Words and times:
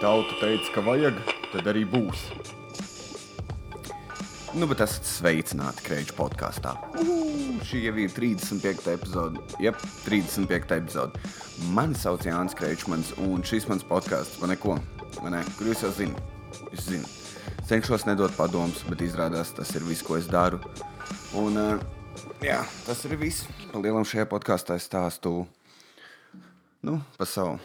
Tauta 0.00 0.32
teica, 0.40 0.70
ka 0.72 0.80
vajag, 0.80 1.18
tad 1.52 1.66
arī 1.68 1.82
būs. 1.84 2.22
Nu, 4.56 4.64
bet 4.64 4.80
esat 4.80 5.04
sveicināti 5.04 5.82
Kreņķa 5.84 6.14
podkāstā. 6.16 6.70
Šī 7.68 7.82
jau 7.84 7.92
ir 8.00 8.14
35. 8.16 8.86
epizode. 8.94 9.42
Jā, 9.60 9.74
35. 10.06 10.72
epizode. 10.78 11.20
Mani 11.76 11.98
sauc 12.00 12.24
Jānis 12.24 12.56
Kreņķis, 12.56 13.10
un 13.26 13.44
šis 13.44 13.68
mans 13.68 13.84
podkāsts 13.84 14.40
par 14.40 14.48
neko. 14.48 14.78
Ne? 15.28 15.42
Kur 15.58 15.68
jūs 15.68 15.84
jau 15.84 15.90
zināt? 15.98 16.32
Jūs 16.70 16.86
zināt. 16.86 17.18
Cenšos 17.68 18.06
nedot 18.08 18.32
padomus, 18.38 18.80
bet 18.88 19.04
izrādās 19.04 19.52
tas 19.52 19.74
ir 19.76 19.84
viss, 19.84 20.06
ko 20.06 20.16
es 20.16 20.30
daru. 20.32 20.62
Un, 21.36 21.60
uh, 21.60 22.24
jā, 22.40 22.62
tas 22.86 23.04
ir 23.04 23.18
viss. 23.20 23.44
Lielam 23.76 24.08
šajā 24.08 24.24
podkāstā 24.32 24.80
es 24.80 24.88
stāstu 24.88 25.42
nu, 26.88 26.96
par 27.20 27.28
savu 27.28 27.60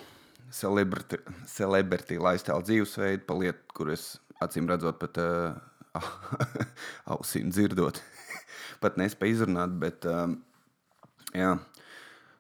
celebrity, 0.56 1.20
celebrity 1.50 2.18
lifestyle 2.22 2.64
dzīvesveidu, 2.64 3.26
pa 3.28 3.38
lietu, 3.40 3.64
kur 3.76 3.92
es 3.94 4.16
acīm 4.44 4.70
redzot, 4.72 5.00
pat 5.02 5.20
uh, 5.22 5.58
ausīm 7.16 7.52
dzirdot, 7.52 8.00
pat 8.84 9.00
nespēju 9.02 9.40
izrunāt. 9.40 9.76
Bet, 9.82 10.08
um, 10.10 10.38
jā, 11.36 11.56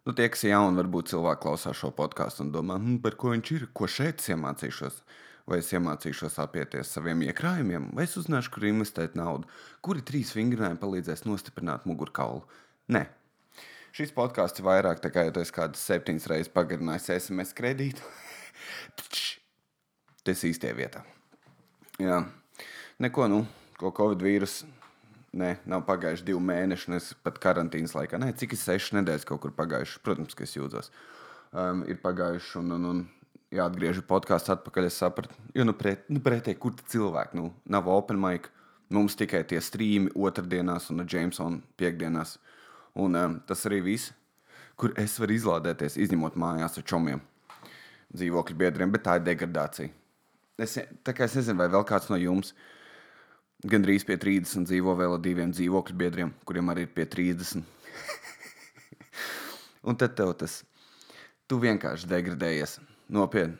nu, 0.06 0.16
tie, 0.16 0.30
kas 0.32 0.46
ir 0.48 0.56
jauni, 0.56 0.80
varbūt 0.80 1.12
cilvēki 1.14 1.44
klausās 1.46 1.82
šo 1.82 1.92
podkāstu 1.96 2.46
un 2.46 2.56
domā, 2.56 2.80
hm, 2.80 3.02
par 3.04 3.20
ko 3.20 3.36
viņš 3.36 3.54
ir, 3.58 3.70
ko 3.76 3.90
šeit 3.92 4.24
iemācīšos. 4.32 5.04
Vai 5.46 5.60
es 5.62 5.68
iemācīšos 5.78 6.40
apieties 6.42 6.90
saviem 6.96 7.20
iekrājumiem, 7.28 7.92
vai 7.94 8.08
es 8.08 8.16
uzzināšu, 8.18 8.50
kur 8.56 8.64
investēt 8.66 9.14
naudu, 9.14 9.46
kuri 9.86 10.02
trīs 10.02 10.32
vingrinājumi 10.34 10.82
palīdzēs 10.82 11.22
nostiprināt 11.28 11.86
mugurkaulu. 11.86 12.42
Nē, 12.90 13.04
Šis 13.96 14.10
podkāsts 14.12 14.60
ir 14.60 14.66
vairāk 14.68 15.00
tā 15.00 15.08
kā 15.08 15.22
ja 15.24 15.32
tu 15.32 15.40
esi 15.40 15.54
kādas 15.56 15.80
septiņas 15.88 16.26
reizes 16.28 16.52
pagarinājis 16.52 17.14
SMS 17.14 17.56
kredītu. 17.56 18.04
Tas 20.28 20.42
īstajā 20.44 20.76
vietā. 20.76 21.04
Jā, 22.04 22.18
neko, 23.00 23.30
nu, 23.32 23.38
ko 23.80 23.94
Covid 23.96 24.26
vīrusu. 24.26 24.68
Nē, 25.40 25.54
nav 25.68 25.86
pagājuši 25.88 26.26
divi 26.28 26.42
mēneši, 26.44 26.90
un 26.90 26.98
es 26.98 27.08
pat 27.24 27.40
karantīnas 27.44 27.96
laikā. 27.96 28.20
Nē, 28.20 28.34
cik 28.40 28.58
ir 28.58 28.60
sešas 28.60 28.98
nedēļas 28.98 29.28
kaut 29.30 29.42
kur 29.46 29.54
pagājušas. 29.56 30.02
Protams, 30.04 30.36
ka 30.36 30.44
es 30.44 30.56
jūtos. 30.58 30.92
Um, 31.56 31.86
ir 31.88 32.02
pagājuši, 32.04 32.52
un, 32.60 32.76
un, 32.76 32.90
un 32.92 33.02
jāatgriež 33.56 34.02
podkāsts 34.10 34.52
atpakaļ. 34.58 34.90
Es 34.90 35.00
sapratu, 35.04 35.40
jo 35.56 35.68
nu, 35.68 35.76
pret, 35.76 36.04
nu 36.12 36.24
pretēji, 36.24 36.60
kur 36.66 36.76
cilvēki, 36.84 37.40
nu, 37.40 37.54
nav 37.72 37.88
open 37.96 38.20
mic. 38.20 38.52
Mums 38.92 39.16
tikai 39.20 39.46
tie 39.48 39.64
strīmi 39.64 40.12
otrdienās 40.20 40.92
un 40.92 41.08
Jamesona 41.08 41.64
piekdienās. 41.80 42.36
Uh, 42.36 42.52
Un 42.96 43.18
um, 43.20 43.40
tas 43.48 43.66
arī 43.68 43.82
viss, 43.84 44.14
kur 44.80 44.94
es 45.00 45.18
varu 45.20 45.36
izlādēties, 45.36 45.98
izņemot 46.06 46.38
mājās 46.40 46.80
ar 46.80 46.86
čomiem, 46.88 47.22
dzīvokļu 48.16 48.58
biedriem, 48.60 48.94
bet 48.94 49.04
tā 49.08 49.18
ir 49.20 49.26
degradācija. 49.26 49.92
Es, 50.62 50.78
es 50.80 51.36
nezinu, 51.36 51.58
vai 51.60 51.68
vēl 51.72 51.84
kāds 51.88 52.08
no 52.08 52.20
jums 52.20 52.54
gandrīz 53.68 54.06
pie 54.08 54.16
30 54.22 54.70
dzīvo 54.70 54.96
vēl 54.96 55.18
ar 55.18 55.24
diviem 55.24 55.52
dzīvokļu 55.52 55.98
biedriem, 56.00 56.32
kuriem 56.48 56.72
arī 56.72 56.86
ir 56.86 56.94
pie 56.96 57.08
30. 57.12 57.66
un 59.88 60.00
tad 60.00 60.16
tev 60.16 60.32
tas, 60.40 60.62
tu 61.52 61.60
vienkārši 61.60 62.08
degradējies 62.12 62.80
nopietni. 63.12 63.60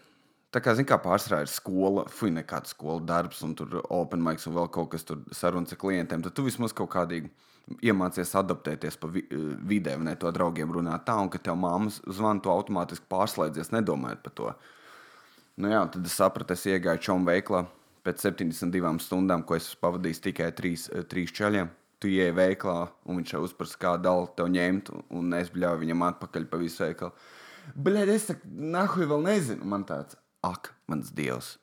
Tā 0.56 0.62
kā, 0.64 0.72
zināmā 0.72 0.96
mērā, 0.96 1.04
pārsvarā 1.04 1.42
ir 1.44 1.50
skola, 1.52 2.06
fuck, 2.08 2.32
nekāds 2.32 2.72
skola 2.72 3.04
darbs, 3.04 3.42
un 3.44 3.58
tur 3.60 3.82
open 3.92 4.22
mics 4.24 4.48
un 4.48 4.56
vēl 4.56 4.70
kaut 4.72 4.94
kas 4.94 5.04
tur 5.04 5.20
sarunas 5.36 5.76
ar 5.76 5.80
klientiem. 5.82 6.24
Tad 6.24 6.32
tu 6.38 6.46
vismaz 6.46 6.72
kaut 6.72 6.94
kādīgi 6.94 7.28
iemācies 7.82 8.34
adaptēties 8.38 8.98
pa 9.02 9.10
vi 9.10 9.24
vidē, 9.66 9.96
ne 9.98 10.16
to 10.20 10.32
draugiem 10.34 10.74
runāt 10.76 11.06
tā, 11.08 11.16
un 11.22 11.32
ka 11.34 11.42
tev 11.42 11.58
māmas 11.60 12.02
zvana, 12.06 12.42
tu 12.44 12.52
automātiski 12.54 13.10
pārslēdzies, 13.12 13.74
nedomājot 13.74 14.22
par 14.26 14.36
to. 14.40 14.52
Nu 15.62 15.72
jā, 15.72 15.82
tad 15.92 16.06
es 16.06 16.18
sapratu, 16.20 16.54
es 16.54 16.66
iegāju 16.68 17.04
čomu 17.08 17.32
veiklā 17.32 17.64
pēc 18.06 18.28
72 18.28 19.02
stundām, 19.02 19.44
ko 19.48 19.58
es 19.58 19.72
pavadīju 19.82 20.22
tikai 20.28 20.52
trīs, 20.54 20.90
eh, 20.94 21.04
trīs 21.04 21.34
ceļiem. 21.34 21.72
Tu 22.00 22.12
ieej 22.12 22.34
veiklā, 22.36 22.90
un 23.08 23.18
viņš 23.18 23.34
jau 23.34 23.42
uzprasa, 23.48 23.78
kā 23.80 23.96
dalu 24.02 24.28
tev 24.36 24.52
ņemt, 24.52 24.92
un 25.10 25.34
es 25.34 25.50
bļauju 25.50 25.82
viņam 25.82 26.04
atpakaļ 26.12 26.50
pa 26.52 26.58
visu 26.58 26.84
veikalu. 26.84 27.12
Bļaigi, 27.74 28.14
es 28.14 28.28
saku, 28.30 28.42
nahuj 28.76 29.08
vēl 29.10 29.24
nezinu. 29.26 29.66
Man 29.66 29.86
tāds, 29.86 30.20
ak, 30.44 30.74
mans 30.88 31.10
dievs. 31.10 31.58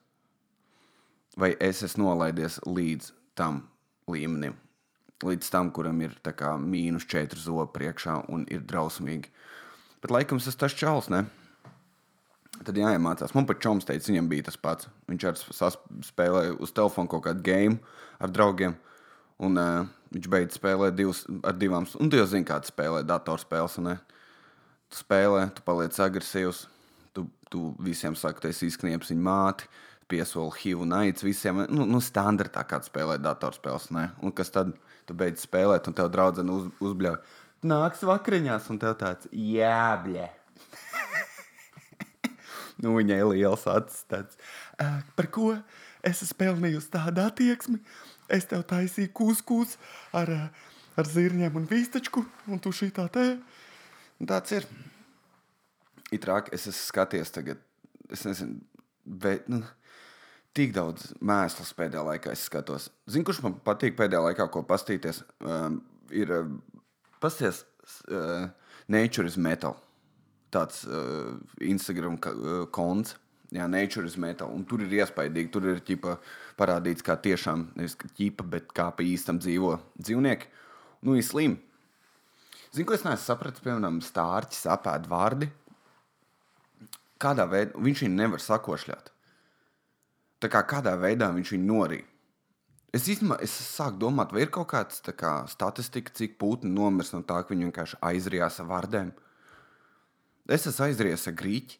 Vai 1.36 1.54
es 1.60 1.82
esmu 1.82 2.08
nolaidies 2.08 2.58
līdz 2.66 3.12
tam 3.38 3.68
līmenim? 4.08 4.56
Līdz 5.26 5.50
tam, 5.52 5.70
kuram 5.74 6.00
ir 6.04 6.14
kā, 6.22 6.54
mīnus 6.58 7.06
4 7.10 7.38
zobi 7.40 7.70
priekšā 7.76 8.18
un 8.32 8.46
ir 8.50 8.64
drausmīgi. 8.66 9.30
Bet 10.02 10.14
laikam 10.14 10.40
tas 10.42 10.58
tas 10.58 10.74
čels, 10.74 11.08
ne? 11.12 11.24
Tad 12.62 12.78
jāiemācās. 12.78 13.34
Man 13.34 13.46
pat 13.48 13.62
čoms 13.62 13.86
teica, 13.88 14.10
viņam 14.10 14.28
bija 14.30 14.46
tas 14.50 14.58
pats. 14.60 14.88
Viņš 15.10 15.26
arī 15.28 15.70
spēlēja 16.06 16.56
uz 16.62 16.74
telefona 16.74 17.10
kaut 17.10 17.24
kādu 17.26 17.42
game 17.46 17.78
ar 18.22 18.30
draugiem. 18.30 18.76
Un 19.42 19.58
uh, 19.58 19.86
viņš 20.14 20.28
beidz 20.30 20.58
spēlēt 20.58 20.98
divas, 20.98 21.24
ar 21.42 21.56
divām. 21.58 21.88
Un 21.98 22.10
tu 22.12 22.20
jau 22.20 22.26
zini, 22.28 22.46
kāda 22.46 22.68
spēlē 22.68 23.02
datorspēles. 23.08 23.78
Tu 24.92 25.00
spēlē, 25.00 25.48
tu 25.56 25.64
paliec 25.66 25.96
agresīvs. 26.04 26.66
Tu, 27.16 27.24
tu 27.50 27.72
visiem 27.82 28.14
saki, 28.18 28.42
tu 28.42 28.52
esi 28.52 28.68
izknieps 28.70 29.10
viņa 29.10 29.26
māti. 29.26 29.70
Piesoli 30.10 30.56
HIV 30.58 30.86
un 30.86 30.96
aids 30.98 31.24
visiem. 31.24 31.64
Nu, 31.70 31.86
nu 31.88 32.00
standartā 32.02 32.64
kāda 32.68 32.88
spēlē 32.88 33.18
datorspēles. 33.22 33.90
Ne? 33.94 34.08
Un 34.22 34.34
kas 34.36 34.50
tad? 34.54 34.74
tu 35.08 35.16
beidz 35.18 35.44
spēlēt, 35.46 35.88
un 35.88 35.96
tev 35.96 36.10
draudzene 36.12 36.54
uz, 36.54 36.68
uzbļauj. 36.82 37.18
Nāks 37.68 38.02
vakariņās, 38.06 38.68
un 38.72 38.80
tev 38.82 38.96
tāds 39.00 39.28
jābļē. 39.30 40.28
nu, 42.82 42.94
viņai 42.98 43.20
liels 43.30 43.66
acis 43.70 44.06
tāds. 44.10 44.38
Par 45.18 45.28
ko 45.34 45.52
es 46.02 46.24
esmu 46.24 46.38
pelnījusi 46.42 46.92
tādu 46.94 47.24
attieksmi? 47.26 47.82
Es 48.32 48.48
tev 48.50 48.64
taisīju 48.70 49.12
kuskus 49.14 49.76
ar, 50.16 50.30
ar 50.96 51.10
zirņiem 51.10 51.58
un 51.60 51.68
vīstačku, 51.70 52.24
un 52.50 52.62
tu 52.62 52.72
šī 52.74 52.90
tā 52.96 53.06
te. 53.12 53.26
Tāds 54.22 54.56
ir. 54.56 54.66
Itrāk, 56.12 56.50
es 56.52 56.66
esmu 56.68 56.88
skaties 56.90 57.30
tagad, 57.32 57.60
es 58.12 58.26
nezinu, 58.28 58.58
bet, 59.08 59.46
nu, 59.48 59.62
tik 60.56 60.74
daudz 60.76 61.12
mēslas 61.24 61.72
pēdējā 61.76 62.02
laikā 62.06 62.34
skatos. 62.36 62.90
Zinu, 63.10 63.26
kurš 63.28 63.42
man 63.44 63.56
patīk 63.64 63.96
pēdējā 63.98 64.20
laikā, 64.28 64.48
ko 64.52 64.64
pastīties, 64.68 65.22
um, 65.40 65.80
ir 66.12 66.32
uh, 66.32 66.50
pasties 67.22 67.64
uh, 68.12 68.50
Nature 68.92 69.28
is 69.28 69.38
Metal. 69.40 69.78
Tāds 70.52 70.82
uh, 70.84 71.38
Instagram 71.64 72.18
uh, 72.18 72.64
konts. 72.74 73.16
Jā, 73.52 73.66
Nature 73.68 74.08
is 74.08 74.18
Metal. 74.20 74.52
Un 74.52 74.64
tur 74.68 74.84
ir 74.84 74.92
iespaidīgi. 75.00 75.50
Tur 75.52 75.68
ir 75.72 75.80
ķipa, 75.84 76.16
parādīts, 76.60 77.04
kā 77.04 77.18
tiešām 77.20 77.70
nevis 77.76 77.96
ķipa, 78.16 78.46
bet 78.48 78.72
kā 78.76 78.90
pa 78.96 79.04
īstam 79.04 79.40
dzīvo 79.40 79.74
dzīvnieki. 80.00 80.48
Nu, 81.04 81.16
ir 81.16 81.26
slim. 81.26 81.58
Zinu, 82.72 82.86
ko 82.88 82.96
es 82.96 83.04
neesmu 83.04 83.24
sapratis, 83.24 83.64
piemēram, 83.64 84.00
stārķis 84.04 84.68
apēd 84.72 85.08
vārdi. 85.08 85.50
Kādā 87.20 87.44
veidā 87.48 87.78
viņš 87.80 88.06
viņu 88.06 88.18
nevar 88.18 88.40
sakošļāt 88.42 89.11
tā 90.42 90.50
kā 90.52 90.64
kādā 90.68 90.94
veidā 90.98 91.30
viņš 91.34 91.54
viņu 91.54 91.68
norīja. 91.68 92.08
Es 92.92 93.06
īstenībā 93.08 93.38
es 93.40 93.52
sāku 93.72 94.02
domāt, 94.02 94.34
vai 94.34 94.42
ir 94.44 94.50
kaut 94.52 94.68
kāda 94.74 95.14
kā, 95.16 95.32
statistika, 95.48 96.12
cik 96.12 96.34
putni 96.40 96.74
nomirs 96.74 97.14
no 97.14 97.22
tā, 97.24 97.38
ka 97.40 97.54
viņi 97.54 97.70
vienkārši 97.70 98.00
aizrijās 98.04 98.58
ar 98.60 98.68
vārdiem. 98.68 99.14
Es 100.52 100.66
esmu 100.68 100.88
aizries 100.88 101.24
ar 101.30 101.36
grīķi, 101.38 101.78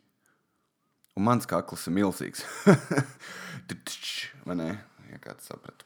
un 1.19 1.27
mans 1.29 1.49
kakls 1.51 1.85
ir 1.91 1.97
milzīgs. 1.99 2.47
Vai 4.47 4.57
ne? 4.57 4.71
Ja 5.13 5.21
kāds 5.21 5.51
saprata, 5.51 5.85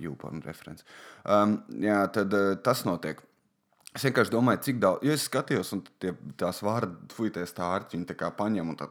jūpām 0.00 0.40
referents. 0.46 0.86
Um, 1.28 1.58
jā, 1.84 2.00
tad 2.14 2.32
uh, 2.32 2.54
tas 2.64 2.86
notiek. 2.88 3.20
Es 3.94 4.06
vienkārši 4.08 4.32
domāju, 4.32 4.62
cik 4.64 4.80
daudz, 4.82 5.04
ja 5.06 5.14
es 5.14 5.28
skatījos, 5.28 5.74
un 5.76 5.84
tie, 6.02 6.14
tās 6.40 6.64
vārdi, 6.64 7.12
fuities 7.14 7.52
tā 7.54 7.68
ārķi, 7.76 7.98
viņi 7.98 8.08
tā 8.08 8.16
kā 8.18 8.32
paņem 8.34 8.72
un 8.72 8.80
tā. 8.80 8.88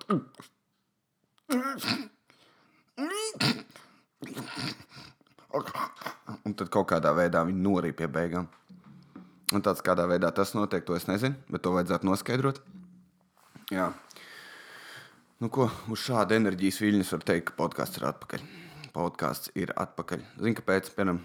Un 6.43 6.53
tad 6.57 6.69
kaut 6.73 6.87
kādā 6.91 7.13
veidā 7.17 7.41
viņi 7.47 7.63
norīja 7.66 7.97
pie 8.03 8.09
beigām. 8.11 8.49
Un 9.53 9.61
tāds 9.66 9.84
kādā 9.85 10.05
veidā 10.09 10.29
tas 10.34 10.53
notiek, 10.57 10.85
to 10.85 10.95
es 10.97 11.07
nezinu, 11.09 11.37
bet 11.49 11.63
to 11.66 11.73
vajadzētu 11.73 12.07
noskaidrot. 12.09 12.61
Jā. 13.73 13.91
Nu, 15.41 15.49
ko 15.53 15.67
uz 15.93 16.05
šādu 16.05 16.37
enerģijas 16.37 16.79
viļņus 16.84 17.13
var 17.16 17.25
teikt, 17.29 17.45
ka 17.49 17.57
podkāsts 17.57 17.99
ir 17.99 18.07
atpakaļ. 18.09 18.45
Podkāsts 18.93 19.53
ir 19.57 19.73
atpakaļ. 19.78 20.22
Zinu, 20.37 20.57
kāpēc? 20.59 20.91
Piemēram, 20.93 21.23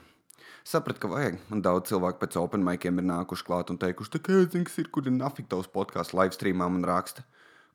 sapratu, 0.66 1.04
ka 1.04 1.12
vajag. 1.12 1.38
Man 1.52 1.64
daudz 1.64 1.92
cilvēku 1.92 2.24
pēc 2.24 2.40
open 2.40 2.64
maikiem 2.64 3.00
ir 3.00 3.08
nākuši 3.10 3.46
klāt 3.48 3.72
un 3.72 3.80
teikuši, 3.80 4.20
ka, 4.24 4.40
zini, 4.48 4.64
kas 4.68 4.80
ir, 4.80 4.88
kur 4.92 5.08
ir 5.08 5.16
nafik 5.16 5.48
tavs 5.52 5.68
podkāsts, 5.72 6.16
live 6.16 6.36
streamā 6.36 6.68
man 6.72 6.88
raksta, 6.88 7.24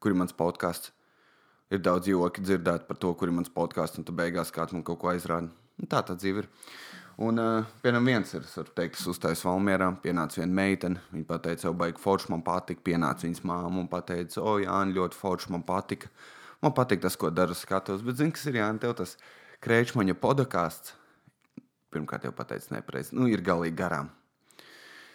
kur 0.01 0.13
ir 0.13 0.19
mans 0.22 0.36
podkāsts 0.38 0.94
ir 1.74 1.84
daudz 1.84 2.10
joki 2.10 2.44
dzirdēt 2.44 2.88
par 2.88 3.00
to, 3.02 3.14
kur 3.18 3.30
ir 3.30 3.36
mans 3.36 3.52
podkāsts, 3.54 4.00
un 4.00 4.08
tu 4.08 4.16
beigās 4.16 4.54
kāds 4.54 4.75
man 4.75 4.86
kaut 4.86 5.02
ko 5.02 5.12
aizrāda. 5.14 5.50
Un 5.81 5.90
tā 5.90 6.04
tā 6.06 6.16
dzīve 6.18 6.44
ir. 6.44 6.50
Un, 7.22 7.38
uh, 7.38 7.66
piemēram, 7.84 8.08
viens 8.10 8.31
ir, 8.34 8.42
es 8.42 8.56
varu 8.58 8.72
teikt, 8.74 8.98
uzstājos 9.10 9.44
Valmjerā, 9.46 9.92
pienāca 10.02 10.40
viena 10.40 10.58
meitene, 10.58 11.02
viņa 11.12 11.28
pateica, 11.30 11.68
jau 11.68 11.74
baigi 11.78 12.02
forši 12.02 12.31
man 12.34 12.42
patika, 12.46 12.81
pienāca 12.90 13.28
viņas 13.28 13.44
māma 13.46 13.84
un 13.84 13.90
pateica, 13.92 14.42
o, 14.42 14.56
jā, 14.64 14.80
ļoti 14.90 15.20
forši 15.20 15.54
man 15.54 15.66
patika. 15.68 16.10
Man 16.64 16.74
patīk 16.74 17.04
tas, 17.04 17.18
ko 17.20 17.30
daru 17.30 17.54
skatos, 17.58 18.02
bet 18.02 18.18
zini, 18.18 18.34
kas 18.34 18.48
ir 18.50 18.58
Jānis, 18.58 18.81
tev 18.81 18.96
tas 18.98 19.14
krēčmaņa 19.62 20.18
podkāsts. 20.24 20.96
Pirmkārt, 21.94 22.25
jau 22.25 22.34
pateicu 22.34 22.74
nepareizi, 22.74 23.14
nu, 23.14 23.28
ir 23.30 23.46
galīgi 23.46 23.78
garām. 23.78 24.10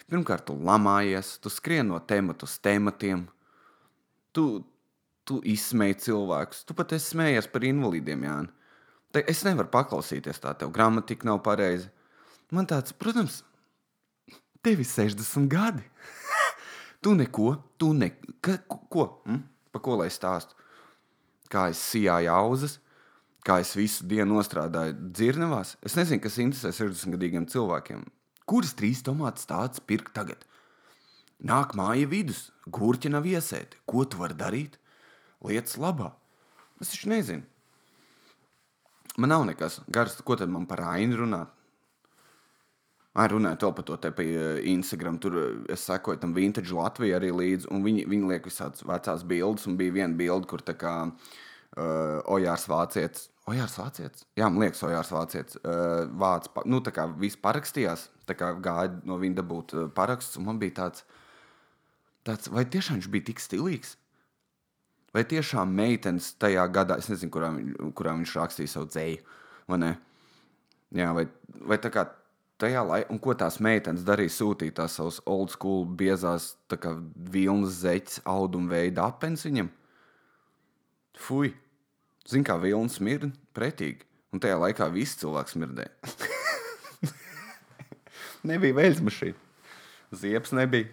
Pirmkārt, 0.08 0.46
tu 0.46 0.54
lamājies, 0.54 1.34
tu 1.42 1.50
skrien 1.50 1.90
no 1.90 1.98
temata 1.98 2.46
uz 2.46 2.54
tematiem, 2.62 3.26
tu, 4.32 4.44
tu 5.28 5.38
izsmēji 5.44 5.98
cilvēkus, 6.08 6.64
tu 6.64 6.76
pat 6.76 6.94
esi 6.96 7.12
smējies 7.12 7.50
par 7.52 7.66
invalīdiem, 7.68 8.24
Jānis. 8.24 8.54
Te 9.12 9.22
es 9.30 9.40
nevaru 9.46 9.70
paklausīties 9.72 10.40
tā, 10.42 10.52
tev 10.58 10.72
gramatika 10.74 11.24
nav 11.28 11.40
pareiza. 11.44 11.88
Man 12.52 12.66
tāds, 12.68 12.92
protams, 12.92 13.40
tev 14.64 14.82
ir 14.82 14.88
60 14.88 15.48
gadi. 15.52 15.84
tu 17.04 17.14
neko, 17.16 17.54
tu 17.80 17.94
neko, 17.96 18.34
ka, 18.44 18.58
ko? 18.68 19.06
Hm? 19.24 19.40
Pa 19.72 19.80
ko 19.84 19.96
lai 20.00 20.10
stāstu? 20.12 20.56
Kā 21.48 21.70
es 21.72 21.80
sijāju 21.80 22.32
auzas, 22.34 22.76
kā 23.44 23.60
es 23.62 23.72
visu 23.76 24.04
dienu 24.08 24.42
strādāju 24.44 24.96
dzirnavās. 25.16 25.76
Es 25.84 25.96
nezinu, 25.96 26.20
kas 26.24 26.36
interesē 26.42 26.72
60-gadīgiem 26.76 27.48
cilvēkiem. 27.48 28.04
Kuras 28.48 28.74
trīs 28.76 29.00
tomātus 29.04 29.48
tāds 29.48 29.80
pirkt 29.80 30.12
tagad? 30.16 30.44
Nāk 31.44 31.72
māja 31.78 32.08
vidus, 32.10 32.48
gurķi 32.66 33.12
nav 33.12 33.28
iesēti. 33.28 33.80
Ko 33.88 34.04
tu 34.04 34.20
vari 34.20 34.36
darīt? 34.36 34.76
Lietas 35.44 35.78
labā. 35.78 36.12
Es 36.82 36.92
taču 36.92 37.10
nezinu. 37.12 37.46
Man 39.18 39.32
nav 39.34 39.44
nekas 39.48 39.80
gars, 39.90 40.18
ko 40.22 40.36
tad 40.38 40.50
man 40.50 40.66
par 40.70 40.84
ainu 40.94 41.24
runāt. 41.24 41.54
Ai, 43.18 43.24
runāju 43.32 43.58
vēl 43.64 43.72
par 43.74 43.86
to 43.88 43.96
te 43.98 44.12
pie 44.14 44.28
Instagram. 44.70 45.16
Tur 45.18 45.38
es 45.74 45.82
sekoju 45.88 46.20
tam 46.22 46.36
Vintage 46.36 46.74
Latvijai 46.74 47.16
arī 47.16 47.32
līdzi, 47.34 47.66
viņi, 47.66 48.04
viņi 48.06 48.30
liek 48.30 48.46
visādas 48.46 48.84
vecās 48.86 49.24
bildes, 49.26 49.66
un 49.66 49.74
bija 49.80 49.96
viena 49.96 50.14
bilde, 50.14 50.46
kur 50.46 50.62
tā 50.62 50.76
kā 50.78 50.92
uh, 51.08 52.20
Ojārs 52.30 52.68
Vācietis. 52.70 53.26
Ojārs 53.50 53.74
Vācietis? 53.80 54.26
Jā, 54.38 54.46
man 54.46 54.62
liekas, 54.62 54.84
Ojārs 54.86 55.10
Vācietis. 55.10 55.58
Uh, 55.64 56.04
vāc, 56.20 56.46
nu, 56.70 56.78
tā 56.84 56.94
kā 56.94 57.08
viss 57.18 57.40
parakstījās, 57.42 58.06
tā 58.28 58.38
kā 58.38 58.52
gāja 58.62 59.00
no 59.08 59.18
viņa 59.18 59.40
dabūt 59.40 59.74
paraksts, 59.98 60.38
un 60.38 60.46
man 60.52 60.62
bija 60.62 60.76
tāds, 60.84 61.02
tāds, 62.28 62.52
vai 62.54 62.68
tiešām 62.70 63.00
viņš 63.00 63.10
bija 63.16 63.32
tik 63.32 63.42
stilīgs? 63.42 63.96
Vai 65.14 65.24
tiešām 65.24 65.70
meitenes 65.72 66.34
tajā 66.40 66.66
gadā, 66.72 66.98
es 67.00 67.08
nezinu, 67.08 67.32
kurā, 67.32 67.50
kurā 67.96 68.12
viņš 68.18 68.34
rakstīja 68.36 68.74
savu 68.74 68.90
dzēju, 68.92 69.36
vai 69.70 69.78
ne? 69.80 69.92
Jā, 70.96 71.12
vai, 71.16 71.24
vai 71.68 71.78
tā 71.80 71.90
kā 71.92 72.04
tajā 72.60 72.82
laikā, 72.84 73.08
un 73.12 73.20
ko 73.22 73.34
tās 73.38 73.58
meitenes 73.64 74.04
darīja, 74.06 74.34
sūtīja 74.36 74.76
tās 74.82 74.98
savus 74.98 75.20
old 75.28 75.52
school 75.54 75.86
biezās, 75.98 76.52
tā 76.68 76.78
kā 76.80 76.92
vilnas 77.32 77.80
zeķes, 77.84 78.20
auduma 78.28 78.74
veida 78.74 79.06
apelsīns 79.08 79.46
viņam? 79.48 79.72
Fui! 81.18 81.54
Zini, 82.28 82.44
kā 82.44 82.58
vilna 82.60 82.92
smirda 82.92 83.30
pretīgi, 83.56 84.04
un 84.34 84.42
tajā 84.44 84.58
laikā 84.60 84.90
viss 84.92 85.16
cilvēks 85.22 85.56
smirdēja. 85.56 85.88
nebija 88.50 88.76
veļas 88.76 89.00
mašīna. 89.06 89.46
Ziepes 90.20 90.52
nebija. 90.56 90.90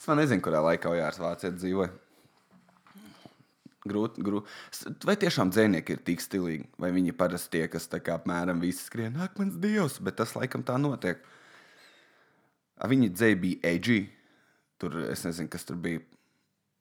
Es 0.00 0.08
nezinu, 0.08 0.40
kurā 0.44 0.62
laikā 0.64 0.88
Ojārs 0.92 1.20
Vācijā 1.20 1.52
dzīvoja. 1.52 1.92
Grūti, 3.86 4.24
grūti. 4.26 4.50
Vai 5.06 5.14
tiešām 5.20 5.52
dzēnieki 5.54 5.94
ir 5.94 6.02
tik 6.06 6.22
stilīgi, 6.24 6.66
vai 6.82 6.90
viņi 6.94 7.14
parasti 7.16 7.56
tie, 7.56 7.64
kas 7.70 7.86
tā 7.92 8.00
kā 8.02 8.16
apmēram 8.18 8.60
visi 8.62 8.84
skrien, 8.86 9.16
ak, 9.22 9.38
mans 9.40 9.56
dievs, 9.62 10.00
bet 10.02 10.18
tas 10.18 10.34
laikam 10.36 10.64
tā 10.66 10.78
notiek. 10.80 11.22
Viņa 12.82 13.08
dzēja 13.14 13.40
bija 13.40 13.72
edgy. 13.72 14.02
Tur 14.76 14.98
es 15.06 15.22
nezinu, 15.24 15.48
kas 15.52 15.64
tur 15.64 15.78
bija. 15.80 16.02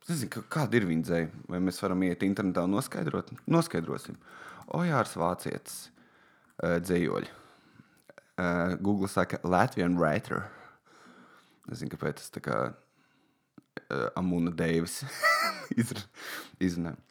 Es 0.03 0.09
nezinu, 0.11 0.43
kāda 0.51 0.75
ir 0.75 0.87
viņa 0.89 1.07
dzēja. 1.07 1.29
Vai 1.53 1.61
mēs 1.63 1.79
varam 1.81 2.03
iet 2.03 2.25
internetā 2.27 2.65
un 2.67 2.75
noskaidrot? 2.75 3.31
Noskaidrosim. 3.47 4.17
Ojārs 4.75 5.15
Vācietis 5.15 5.77
dzējoļi. 6.59 7.31
Google 8.83 9.07
saka 9.11 9.39
Latvian 9.47 9.95
writer. 9.95 10.43
Nezinu, 11.69 11.93
kāpēc 11.95 12.19
tas 12.19 12.33
tā 12.35 12.43
kā 12.43 12.57
Amuna 14.15 14.53
Deivis. 14.55 15.01
izrunājam. 16.65 17.01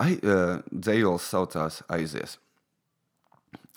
Ai, 0.00 0.14
uh, 0.24 0.62
dzējols 0.70 1.26
saucās 1.28 1.82
Aizies. 1.92 2.38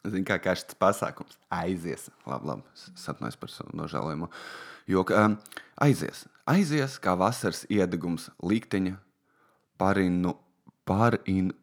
Zini, 0.04 0.26
kā 0.28 0.36
šis 0.44 0.76
pasākums 0.80 1.38
aizies. 1.54 2.10
Labi, 2.28 2.50
labi. 2.50 2.64
Satnēs 3.00 3.38
par 3.40 3.52
nožēlojumu. 3.80 4.28
Jo 4.92 5.06
um, 5.16 5.38
aizies. 5.80 6.26
Aizies 6.50 6.98
kā 7.00 7.14
vasaras 7.16 7.64
iedegums 7.72 8.28
likteņa 8.44 8.98
parinu, 9.80 10.36
parin, 10.84 11.54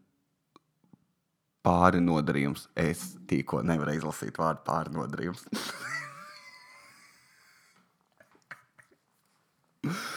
pārinodarījums. 1.67 2.71
Es 2.81 3.11
tikko 3.29 3.61
nevaru 3.67 3.99
izlasīt 3.99 4.41
vārdu 4.41 4.65
pārinodarījums. 4.71 5.45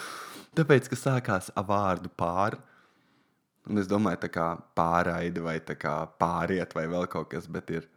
Tāpēc, 0.54 0.86
ka 0.86 0.98
sākās 1.00 1.48
ar 1.58 1.66
vārdu 1.66 2.12
pāri. 2.14 2.60
Un 3.66 3.80
es 3.82 3.88
domāju, 3.90 4.20
tā 4.22 4.30
kā 4.30 4.48
pārraide 4.78 5.42
vai 5.42 5.56
kā 5.58 5.94
pāriet 6.20 6.76
vai 6.78 6.84
vēl 6.92 7.08
kaut 7.10 7.32
kas, 7.32 7.48
bet 7.50 7.72
ir 7.74 7.88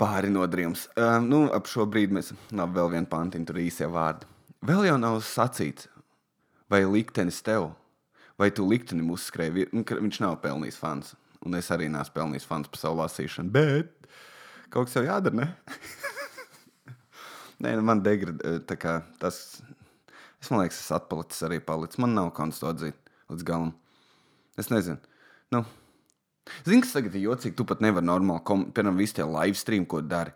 pāri 0.00 0.32
nodrījums. 0.32 0.88
Uh, 0.96 1.20
nu, 1.22 1.44
ap 1.54 1.68
šo 1.70 1.86
brīdi 1.86 2.16
mēs 2.16 2.32
nav 2.50 2.72
vēl 2.74 2.90
vienu 2.96 3.06
pantiņu, 3.12 3.46
tur 3.46 3.60
īsie 3.62 3.86
vārdi. 3.86 4.26
Vēl 4.66 4.88
jau 4.88 4.96
nav 4.98 5.20
sacīts, 5.22 5.86
vai 6.72 6.82
liktenis 6.88 7.38
tev, 7.46 7.68
vai 8.40 8.50
tu 8.50 8.66
liktenim 8.66 9.12
uzskrēji. 9.14 9.68
Nu, 9.76 9.84
viņš 9.86 10.20
nav 10.24 10.40
pelnījis 10.42 10.80
fans, 10.80 11.14
un 11.46 11.54
es 11.60 11.70
arī 11.70 11.86
neesmu 11.92 12.16
pelnījis 12.16 12.48
fans 12.48 12.72
par 12.72 12.82
savu 12.82 12.98
lasīšanu, 13.04 13.54
bet 13.54 14.10
kaut 14.72 14.88
kas 14.88 14.98
jau 14.98 15.06
jādara, 15.06 15.44
ne? 15.44 15.48
Nē, 17.62 17.76
nu, 17.78 17.86
man 17.86 18.02
degradē 18.02 18.98
tas 19.20 19.44
Es 20.46 20.52
liekas, 20.54 20.76
es 20.78 20.92
atpalicis 20.94 21.42
arī 21.42 21.56
palicis. 21.58 21.98
Man 21.98 22.12
nav 22.14 22.28
kauns 22.36 22.60
to 22.62 22.68
atzīt 22.70 22.94
līdz 23.32 23.42
galam. 23.46 23.72
Es 24.54 24.70
nezinu. 24.70 25.00
Nu, 25.50 25.64
Zini, 26.62 26.84
kas 26.84 26.92
tagad 26.94 27.16
ir 27.18 27.24
jocīgi? 27.24 27.56
Tu 27.58 27.64
pat 27.66 27.80
nevari 27.82 28.06
normāli, 28.06 28.44
kom... 28.46 28.68
piemēram, 28.70 29.00
visu 29.00 29.16
tie 29.18 29.26
live 29.26 29.58
stream, 29.58 29.86
ko 29.90 29.98
dari. 30.06 30.30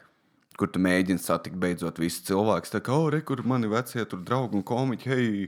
Kur 0.59 0.73
tu 0.75 0.83
mēģini 0.83 1.23
satikt 1.23 1.61
beidzot 1.63 2.01
visus 2.03 2.25
cilvēkus. 2.27 2.73
Tā 2.75 2.81
kā, 2.83 2.97
oh, 2.97 3.07
re, 3.15 3.21
kur 3.23 3.45
mani 3.47 3.71
vecie 3.71 4.03
tur 4.11 4.25
draugi 4.27 4.59
un 4.59 4.67
komiķi, 4.67 5.13
hei! 5.13 5.47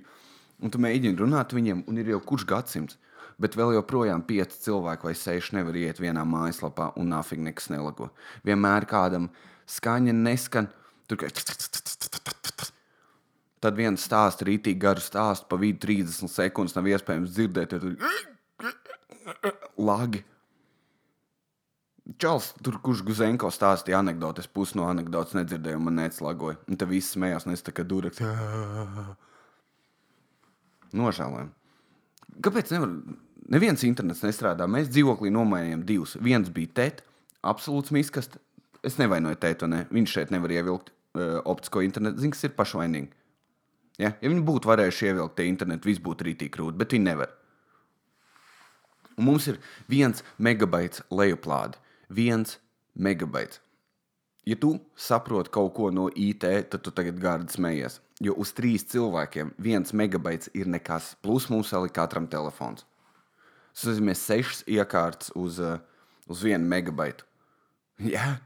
Un 0.62 0.70
tu 0.70 0.78
mēģini 0.78 1.18
runāt 1.18 1.56
viņiem, 1.56 1.82
un 1.90 1.98
ir 1.98 2.12
jau 2.14 2.20
kurš 2.22 2.46
gadsimts. 2.52 3.00
Bet 3.42 3.58
vēl 3.58 3.74
joprojām 3.80 4.22
pieci 4.28 4.62
cilvēki 4.68 5.08
vai 5.08 5.16
seši 5.18 5.58
nevar 5.58 5.80
iet 5.80 5.98
vienā 5.98 6.22
mājaslapā, 6.22 6.92
un 7.02 7.10
nāfīgi 7.10 7.48
nekas 7.48 7.72
nelago. 7.74 8.12
Vienmēr 8.46 8.86
kādam 8.86 9.32
skaņa 9.66 10.14
neskan. 10.22 10.70
Tur 11.10 11.18
kā 11.18 11.32
Tad 13.62 13.78
viens 13.78 14.02
stāsts, 14.02 14.42
rītīgi 14.42 14.80
garu 14.82 15.02
stāstu, 15.02 15.46
pa 15.50 15.58
vidu 15.60 15.84
30 15.84 16.30
sekundes 16.32 16.74
nav 16.74 16.88
iespējams 16.90 17.34
dzirdēt. 17.36 17.76
Tur 17.78 17.94
lagi. 19.78 20.24
Čels, 22.18 22.48
tur, 22.66 22.80
kurš 22.82 23.04
Guzenko 23.06 23.52
stāstīja 23.54 24.00
anekdotes, 24.02 24.48
pusi 24.50 24.74
no 24.78 24.88
anekdotes 24.90 25.36
nedzirdēju, 25.38 25.78
man 25.78 26.00
neatslāgoja. 26.00 26.58
Un 26.66 26.78
te 26.78 26.88
viss 26.90 27.14
smējās, 27.14 27.46
nes 27.46 27.62
tā 27.62 27.74
kā 27.76 27.86
duraks. 27.86 28.18
Nožēlojam. 30.98 31.52
Kāpēc 32.42 32.74
nevar? 32.74 32.96
Neviens 33.52 33.86
internets 33.86 34.24
nestrādā. 34.26 34.66
Mēs 34.70 34.90
dzīvoklī 34.90 35.30
nomainījām 35.34 35.86
divus. 35.86 36.16
Viens 36.22 36.50
bija 36.50 36.74
tēt, 36.80 37.02
absolūts 37.46 37.94
miskast. 37.94 38.38
Es 38.82 38.98
nevainoju 38.98 39.38
tētu, 39.38 39.70
ne. 39.70 39.84
Viņš 39.94 40.14
šeit 40.16 40.34
nevar 40.34 40.50
ievilkt 40.54 40.90
uh, 40.90 41.38
optisko 41.46 41.84
internetu. 41.86 42.22
Zini, 42.22 42.34
kas 42.34 42.48
ir 42.48 42.54
pašvainīgi. 42.58 43.21
Ja, 44.00 44.14
ja 44.16 44.28
viņi 44.30 44.44
būtu 44.46 44.70
varējuši 44.70 45.10
ievilkt 45.10 45.36
te 45.36 45.46
internetu, 45.48 45.90
viss 45.90 46.02
būtu 46.02 46.28
rītīgi 46.28 46.54
krūti, 46.54 46.78
bet 46.80 46.94
viņi 46.94 47.08
nevar. 47.10 47.32
Un 49.18 49.28
mums 49.28 49.48
ir 49.50 49.58
viens 49.90 50.22
megabaits 50.38 51.04
lejuplāde. 51.12 51.80
Viens 52.12 52.58
megabaits. 52.94 53.60
Ja 54.48 54.56
tu 54.58 54.74
saproti 54.98 55.52
kaut 55.54 55.74
ko 55.76 55.90
no 55.94 56.08
IT, 56.18 56.44
tad 56.72 56.82
tu 56.82 56.90
tagad 56.90 57.20
gārdi 57.22 57.54
smējies. 57.54 58.00
Jo 58.22 58.34
uz 58.42 58.50
trīs 58.56 58.84
cilvēkiem 58.90 59.52
viens 59.62 59.94
megabaits 59.94 60.50
ir 60.54 60.70
nekas. 60.70 61.12
Plus 61.22 61.48
mums 61.52 61.70
vēl 61.74 61.86
ir 61.86 61.94
katram 61.94 62.26
telefons. 62.30 62.86
Tas 63.72 63.86
nozīmē 63.88 64.16
sešas 64.18 64.64
iekārtas 64.68 65.30
uz, 65.38 65.60
uh, 65.62 65.78
uz 66.28 66.42
vienu 66.44 66.66
megabaitu. 66.68 67.24
Jā, 68.02 68.40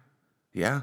jā. 0.54 0.74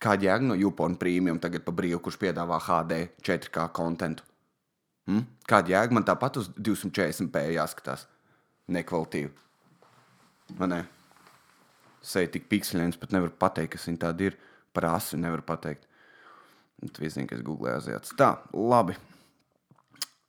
Kāda 0.00 0.30
jēga 0.30 0.46
no 0.48 0.56
Jupona 0.56 0.96
prēmijiem 0.96 1.40
tagad 1.42 1.64
pa 1.66 1.74
brīvu, 1.76 2.00
kurš 2.06 2.16
piedāvā 2.22 2.56
HD 2.64 3.02
4K 3.26 3.66
kontentu? 3.76 4.24
Hmm? 5.08 5.26
Kāda 5.48 5.74
jēga 5.74 5.96
man 5.96 6.06
tāpat 6.08 6.38
uz 6.40 6.48
240p 6.56 7.42
jāskatās? 7.56 8.06
Nekvalitīvi. 8.70 9.32
Man 10.58 10.72
ne. 10.72 10.80
Seja 12.00 12.30
tik 12.32 12.46
pikselēns, 12.48 12.96
pat 13.00 13.12
nevar 13.12 13.32
pateikt, 13.36 13.74
kas 13.74 13.84
viņa 13.90 14.00
tāda 14.06 14.30
ir. 14.30 14.38
Par 14.72 14.86
asu 14.92 15.18
nevar 15.20 15.42
pateikt. 15.44 15.84
Tu 16.80 17.10
zini, 17.10 17.26
ka 17.28 17.36
es 17.36 17.42
googlēju 17.44 17.76
aziāts. 17.76 18.14
Tā, 18.16 18.30
labi. 18.56 18.94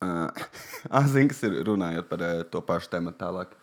Uh, 0.02 0.28
ah, 0.98 1.06
zini, 1.08 1.30
kas 1.30 1.40
ir 1.46 1.62
runājot 1.64 2.10
par 2.10 2.26
uh, 2.26 2.42
to 2.50 2.60
pašu 2.66 2.90
tēmu 2.92 3.14
tālāk. 3.16 3.54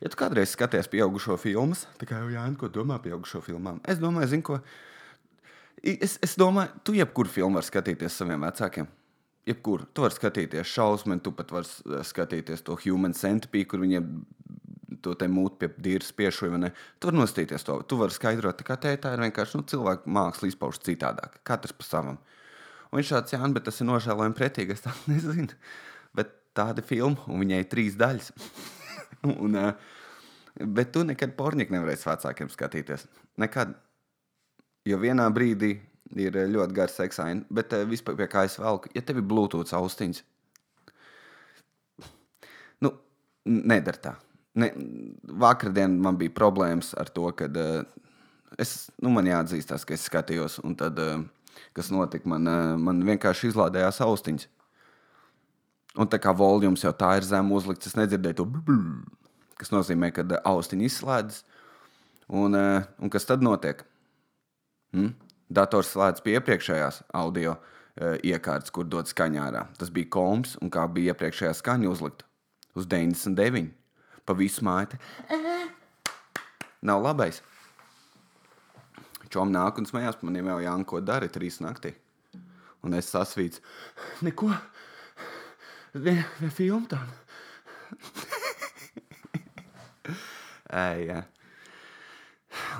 Ja 0.00 0.10
tu 0.10 0.18
kādreiz 0.18 0.54
skaties 0.54 0.88
pieaugušo 0.90 1.36
filmas, 1.38 1.84
tā 2.00 2.08
kā 2.08 2.22
jau 2.22 2.30
Jānis, 2.32 2.56
ko 2.58 2.70
domā 2.72 2.96
par 2.96 3.10
pieaugušo 3.10 3.42
filmām, 3.44 3.82
es 3.86 4.00
domāju, 4.02 4.30
zini, 4.32 4.46
ko. 4.46 4.56
Es, 5.82 6.18
es 6.22 6.36
domāju, 6.38 6.76
tu 6.86 6.94
jebkuru 6.94 7.30
filmu 7.30 7.58
vari 7.58 7.66
skatīties 7.66 8.14
saviem 8.20 8.44
vecākiem. 8.46 8.86
Jebkuru. 9.50 9.88
Tu 9.90 10.04
vari 10.04 10.14
skatīties 10.14 10.68
šausmu, 10.70 11.16
tu 11.18 11.32
pat 11.34 11.50
vari 11.50 12.02
skatīties 12.06 12.62
to 12.62 12.76
human 12.84 13.16
centipede, 13.18 13.66
kur 13.72 13.82
viņiem 13.82 14.06
to 15.02 15.14
te 15.18 15.26
mūtu 15.30 15.58
pie 15.58 15.70
dīras 15.82 16.12
piešuja. 16.14 16.70
Tu 17.00 17.10
vari 17.10 17.18
nostīties 17.18 17.66
to. 17.66 17.80
Tu 17.88 17.98
vari 17.98 18.14
skaidrot, 18.14 18.62
ka 18.66 18.78
tā 18.78 18.94
ir 18.94 19.24
vienkārši 19.24 19.58
nu, 19.58 19.66
cilvēku 19.66 20.12
māksla 20.14 20.52
izpaužas 20.52 20.84
citādāk. 20.86 21.40
Katrs 21.48 21.74
pa 21.74 21.88
savam. 21.88 22.20
Un 22.92 23.00
viņš 23.00 23.10
šāds, 23.14 23.34
jā, 23.34 23.42
bet 23.56 23.66
tas 23.66 23.80
ir 23.80 23.88
nožēlojami 23.88 24.38
pretīgi. 24.38 24.76
Es 24.76 24.84
tā 24.86 24.94
nezinu. 25.10 25.50
Bet 26.14 26.36
tāda 26.54 26.84
filma, 26.86 27.18
un 27.26 27.42
viņai 27.42 27.62
ir 27.64 27.70
trīs 27.72 27.98
daļas. 27.98 28.30
un, 29.32 29.58
bet 30.78 30.94
tu 30.94 31.02
nekad 31.08 31.34
porniku 31.38 31.74
nevarēsi 31.74 32.12
vecākiem 32.12 32.52
skatīties. 32.52 33.08
Nekad. 33.42 33.74
Jo 34.88 34.98
vienā 34.98 35.28
brīdī 35.30 35.76
ir 36.18 36.36
ļoti 36.50 36.76
gara 36.76 36.92
seksaina, 36.92 37.46
bet 37.50 37.74
vispār 37.88 38.16
pie 38.18 38.28
kā 38.30 38.44
es 38.48 38.58
velku, 38.60 38.90
ja 38.96 39.02
tev 39.06 39.20
ir 39.20 39.26
Bluetooth 39.28 39.72
austiņas, 39.78 40.22
nu, 42.82 42.92
nedara 43.46 44.02
tā. 44.08 44.14
Ne, 44.58 44.68
vakardien 45.40 45.94
man 46.02 46.18
bija 46.20 46.34
problēmas 46.36 46.92
ar 47.00 47.08
to, 47.14 47.30
ka 47.36 47.46
uh, 47.48 47.84
es, 48.60 48.90
nu, 49.00 49.12
man 49.14 49.30
jāatzīstās, 49.30 49.86
ka 49.88 49.96
es 49.96 50.04
skatījos, 50.10 50.58
un 50.66 50.74
tad, 50.76 50.98
uh, 51.00 51.22
kas 51.76 51.88
notika, 51.94 52.28
man, 52.28 52.50
uh, 52.50 52.74
man 52.76 53.00
vienkārši 53.06 53.52
izlādējās 53.52 54.02
austiņas. 54.04 54.50
Un 56.02 56.08
tā 56.08 56.18
kā 56.20 56.32
volums 56.36 56.84
jau 56.84 56.92
tā 56.96 57.14
ir 57.20 57.24
zem 57.28 57.48
uzlikts, 57.52 57.88
es 57.88 57.96
nedzirdēju 57.96 58.40
to 58.40 58.46
brrr, 58.48 58.84
kas 59.60 59.72
nozīmē, 59.72 60.10
ka 60.12 60.24
austiņa 60.48 60.88
izslēdzas. 60.88 61.42
Un, 62.32 62.56
un 62.56 63.10
kas 63.12 63.26
tad 63.28 63.42
notiek? 63.44 63.82
Hmm? 64.92 65.12
Dators 65.52 65.92
slēdz 65.92 66.24
pie 66.24 66.36
iepriekšējās 66.38 67.02
audio 67.16 67.56
uh, 67.56 68.16
iekārtas, 68.24 68.72
kur 68.72 68.88
dod 68.88 69.10
skaņā 69.10 69.46
ārā. 69.50 69.66
Tas 69.78 69.92
bija 69.92 70.08
koms, 70.12 70.56
un 70.62 70.72
kā 70.72 70.86
bija 70.88 71.12
iepriekšējā 71.12 71.52
skaņa 71.60 71.92
uzlikta 71.92 72.28
uz 72.74 72.88
99 72.88 73.70
pa 74.24 74.32
visu 74.36 74.64
māju. 74.64 74.98
Nav 76.82 77.02
labais. 77.04 77.42
Čom 79.32 79.52
nāk 79.52 79.78
un 79.80 79.86
smējās 79.88 80.20
maniem 80.26 80.48
jau 80.50 80.60
Jānu, 80.60 80.84
ko 80.88 81.00
dari 81.00 81.28
trīs 81.32 81.60
naktī. 81.64 81.94
Un 82.84 82.94
es 82.98 83.08
sasvīcu. 83.12 83.60
Neko. 84.26 84.50
Vien, 85.94 86.24
vien 86.40 86.52
filmu 86.52 86.86
tādu. 86.90 87.12
Ej, 90.82 90.98
jā. 91.08 91.20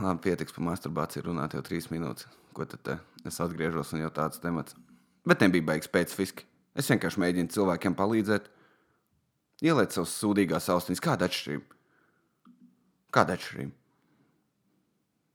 Labi, 0.01 0.23
pietiks 0.25 0.55
par 0.57 0.65
masturbāciju 0.71 1.27
runāt 1.29 1.57
jau 1.57 1.63
trīs 1.67 1.91
minūtes. 1.93 2.31
Ko 2.57 2.65
tad 2.69 2.81
te? 2.87 2.97
es 3.29 3.39
atgriežos 3.43 3.93
un 3.95 4.03
jau 4.03 4.11
tāds 4.15 4.41
temats. 4.43 4.77
Bet 5.29 5.43
nebija 5.45 5.67
beigas 5.73 5.89
specifiski. 5.91 6.47
Es 6.75 6.89
vienkārši 6.91 7.21
mēģinu 7.23 7.53
cilvēkiem 7.55 7.95
palīdzēt. 7.99 8.49
Ieliec 9.63 9.95
savus 9.95 10.15
sūdīgās 10.19 10.71
austiņas. 10.73 11.03
Kāda 11.05 11.29
atšķirība? 11.29 11.79
Kāda 13.15 13.37
atšķirība? 13.37 13.77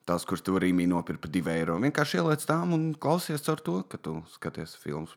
Tās, 0.08 0.24
kuras 0.28 0.44
tu 0.44 0.56
vari 0.56 0.72
nopirkt 0.72 1.22
par 1.24 1.32
2 1.32 1.54
eiro. 1.54 1.78
Vienkārši 1.84 2.20
ieliec 2.22 2.44
tām 2.48 2.74
un 2.76 2.90
klausies 2.96 3.44
caur 3.44 3.60
to, 3.64 3.82
ka 3.92 4.00
tu 4.00 4.18
skaties 4.32 4.76
filmas. 4.80 5.16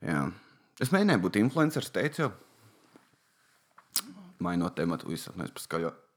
Jā. 0.00 0.28
Es 0.80 0.92
mēģināju 0.94 1.24
būt 1.24 1.40
influenceris, 1.40 1.92
teicu. 1.92 2.30
Mainot 4.40 4.76
tematu, 4.76 5.10
skaļo. 5.12 5.92
Es 5.92 6.07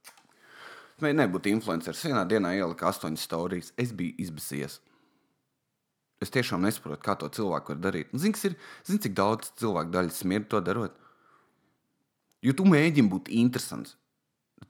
mēģināju 1.04 1.34
būt 1.36 1.50
influenceris. 1.52 2.06
Vienā 2.08 2.24
dienā 2.30 2.54
ielika 2.58 2.90
astoņas 2.92 3.28
stāstījus. 3.28 3.74
Es 3.82 3.94
biju 3.98 4.16
izbēsies. 4.22 4.80
Es 6.22 6.30
tiešām 6.34 6.62
nesaprotu, 6.62 7.02
kā 7.02 7.16
to 7.18 7.30
cilvēku 7.34 7.74
var 7.74 7.80
darīt. 7.82 8.12
Zini, 8.14 8.38
ir, 8.46 8.58
zin, 8.86 9.00
cik 9.02 9.16
daudz 9.18 9.50
cilvēku 9.58 9.94
daļu 9.96 10.14
smirda 10.14 10.52
to 10.54 10.62
darot? 10.68 11.00
Jo 12.46 12.54
tu 12.58 12.66
mēģini 12.70 13.10
būt 13.10 13.32
interesants. 13.34 13.96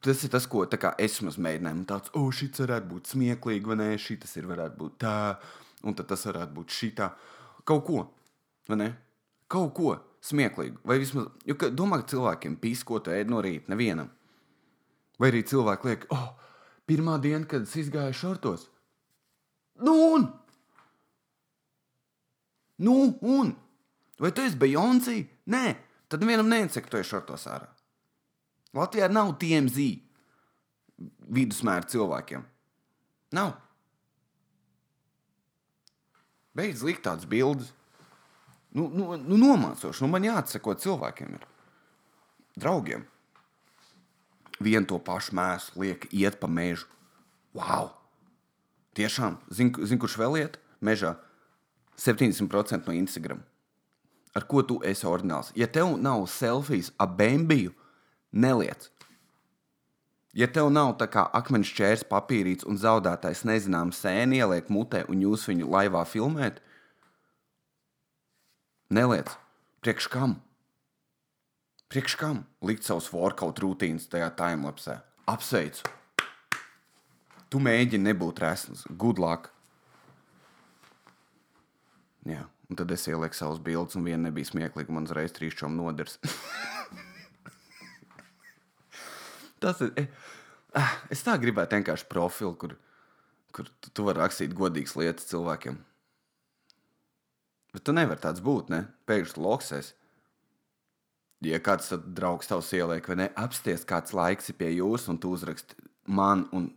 Tas 0.02 0.24
ir 0.24 0.32
tas, 0.32 0.48
ko 0.48 0.64
es 0.66 1.20
mēģināju. 1.22 1.84
Tāds, 1.90 2.14
oh, 2.16 2.32
šis 2.32 2.64
varētu 2.64 2.88
būt 2.88 3.12
smieklīgi, 3.12 3.68
vai 3.68 3.78
nē, 3.82 3.90
šis 4.00 4.38
ir 4.40 4.48
varētu 4.48 4.80
būt 4.80 4.96
tā, 5.04 5.16
un 5.84 5.94
tas 5.94 6.26
varētu 6.26 6.56
būt 6.56 6.78
šitā. 6.78 7.12
Kaut 7.68 7.84
ko, 7.86 8.06
vai 8.72 8.78
ne? 8.80 8.90
Kaut 9.52 9.76
ko 9.76 9.98
smieklīgu. 10.24 10.80
Vai 10.88 10.98
vismaz, 11.02 11.28
jo 11.46 11.58
domā, 11.76 12.00
ka 12.02 12.14
cilvēkiem 12.16 12.56
pīs, 12.64 12.86
ko 12.88 13.02
tu 13.04 13.12
ēd 13.14 13.30
no 13.30 13.44
rīta, 13.44 13.70
nevienam. 13.74 14.10
Vai 15.22 15.30
arī 15.30 15.44
cilvēki 15.46 15.90
liek, 15.90 16.06
oh, 16.16 16.32
pirmā 16.90 17.20
diena, 17.22 17.46
kad 17.46 17.68
es 17.68 17.76
izgāju 17.78 18.16
šortos. 18.18 18.66
Nu, 19.86 19.94
un? 20.16 20.26
Nu, 22.82 22.96
un? 23.22 23.54
Vai 24.22 24.32
tu 24.34 24.42
esi 24.42 24.58
Beyoncé? 24.58 25.20
Nē, 25.54 25.66
tad 26.10 26.26
vienam 26.26 26.50
neiesaka, 26.50 26.88
ka 26.88 26.96
tu 26.96 27.02
esi 27.02 27.14
šortos 27.14 27.46
ārā. 27.50 27.70
Latvijā 28.78 29.12
nav 29.12 29.36
TMZ 29.42 29.86
vidusmēra 31.38 31.86
cilvēkiem. 31.92 32.48
Nav. 33.38 33.54
Beidz 36.58 36.82
likt 36.86 37.06
tādas 37.06 37.30
bildes. 37.30 37.72
Nu, 38.76 38.88
nu, 38.90 39.14
nu 39.20 39.38
nomācoši. 39.40 40.04
Nu, 40.04 40.10
man 40.12 40.26
jāatsako 40.26 40.76
cilvēkiem. 40.80 41.36
Ir. 41.38 41.48
Draugiem. 42.60 43.06
Vienu 44.62 44.88
to 44.88 45.00
pašu 45.02 45.36
mēslu 45.38 45.86
liek 45.86 46.08
iet 46.14 46.40
pa 46.42 46.48
mežu. 46.48 46.88
Wow! 47.58 47.92
Tiešām, 48.96 49.40
zinu, 49.52 49.88
zin, 49.88 50.00
kurš 50.00 50.18
vēl 50.20 50.42
iet 50.44 50.60
mežā? 50.84 51.16
70% 52.00 52.88
no 52.88 52.96
Instagram 52.96 53.42
ar 54.34 54.48
ko 54.48 54.64
tu 54.64 54.80
esi 54.86 55.08
ordināls. 55.08 55.52
Ja 55.56 55.68
tev 55.68 55.98
nav 56.00 56.26
selfijas 56.32 56.92
ap 57.02 57.18
bēnbiju, 57.20 57.74
neliec. 58.32 58.90
Ja 60.32 60.48
tev 60.48 60.70
nav 60.72 60.94
tā 61.00 61.10
kā 61.12 61.26
akmens 61.36 61.72
čērs, 61.76 62.06
papīrīts 62.08 62.68
un 62.68 62.80
zaudētais 62.80 63.44
nezināms 63.48 64.00
sēni 64.00 64.40
ieliek 64.40 64.70
mutē 64.72 65.04
un 65.12 65.26
jūs 65.26 65.44
viņu 65.50 65.68
laivā 65.68 66.06
filmēt, 66.08 66.62
neliec. 68.92 69.34
Priekš 69.84 70.08
kam? 70.14 70.38
Priekš 71.92 72.14
kam 72.16 72.46
likt 72.64 72.88
savus 72.88 73.10
workout 73.12 73.60
rutīnas 73.60 74.06
tajā 74.08 74.30
timelapsē? 74.40 74.94
Apsveicu! 75.28 75.84
Tu 77.52 77.60
mēģini 77.60 78.08
nebūt 78.08 78.40
resns, 78.40 78.86
good 78.96 79.20
luck! 79.20 79.52
Jā. 82.24 82.48
Un 82.72 82.80
tad 82.80 82.88
es 82.96 83.04
ielieku 83.12 83.36
savus 83.36 83.60
bildes, 83.60 84.00
un 84.00 84.08
viena 84.08 84.30
nebija 84.30 84.48
smieklīga. 84.48 84.94
Man 84.96 85.04
uzreiz 85.04 85.36
trīs 85.36 85.58
čom 85.60 85.76
nodars. 85.76 86.16
Tas 89.62 89.84
ir. 89.84 89.92
Eh, 90.00 90.08
ah, 90.80 90.94
es 91.12 91.28
tā 91.28 91.36
gribētu 91.42 91.76
vienkārši 91.76 92.08
profilu, 92.08 92.56
kur, 92.56 92.78
kur 93.52 93.68
tu, 93.84 93.92
tu 93.92 94.08
vari 94.08 94.24
rakstīt 94.24 94.56
godīgas 94.56 94.96
lietas 94.96 95.28
cilvēkiem. 95.28 95.76
Bet 97.76 97.84
tu 97.84 97.92
nevari 97.96 98.24
tāds 98.24 98.40
būt, 98.44 98.72
ne? 98.72 98.86
Pēkšņi 99.12 99.44
loksēs. 99.44 99.92
Ja 101.42 101.58
kāds 101.64 101.88
draugs 102.14 102.52
tavs 102.52 102.68
ieliek, 102.78 103.08
vai 103.10 103.16
ne, 103.18 103.32
apsties 103.40 103.88
kāds 103.90 104.14
laiks 104.14 104.52
ir 104.52 104.60
pie 104.60 104.68
jums, 104.76 105.08
un 105.10 105.18
tu 105.18 105.32
uzraksti 105.34 105.80
man, 106.06 106.46
un 106.54 106.70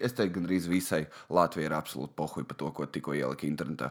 es 0.00 0.14
teiktu, 0.16 0.38
gandrīz 0.38 0.68
visai 0.70 1.04
Latvijai 1.32 1.68
ir 1.68 1.76
absolūti 1.76 2.16
pohuļ 2.18 2.46
par 2.48 2.58
to, 2.60 2.70
ko 2.74 2.86
tikko 2.86 3.16
ielika 3.16 3.46
internetā. 3.48 3.90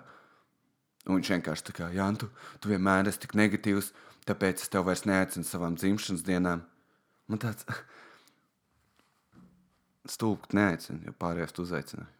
Un 1.07 1.19
viņš 1.19 1.31
vienkārši 1.35 1.67
tā 1.69 1.75
kā, 1.77 1.91
Jā, 1.95 2.07
tu, 2.19 2.29
tu 2.59 2.71
vienmēr 2.71 3.07
esi 3.07 3.21
tik 3.23 3.37
negatīvs, 3.39 3.93
tāpēc 4.27 4.63
es 4.63 4.73
tev 4.73 4.87
vairs 4.89 5.05
neaicinu 5.07 5.47
savām 5.47 5.77
dzimšanas 5.79 6.25
dienām. 6.27 6.65
Man 7.31 7.43
tāds 7.43 7.67
stulbs 10.13 10.51
neaicina, 10.55 10.99
jo 11.07 11.15
pārējās 11.19 11.55
tu 11.55 11.63
uzaicināji. 11.63 12.11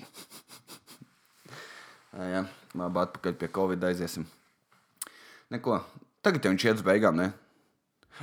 jā, 2.34 2.44
labi, 2.74 3.02
atpakaļ 3.06 3.40
pie 3.40 3.50
Covid 3.56 3.88
aiziesim. 3.88 4.28
Neko, 5.50 5.80
tagad 6.24 6.44
jau 6.44 6.52
viņš 6.54 6.66
iet 6.68 6.80
uz 6.80 6.86
beigām, 6.86 7.18
ne? 7.20 7.30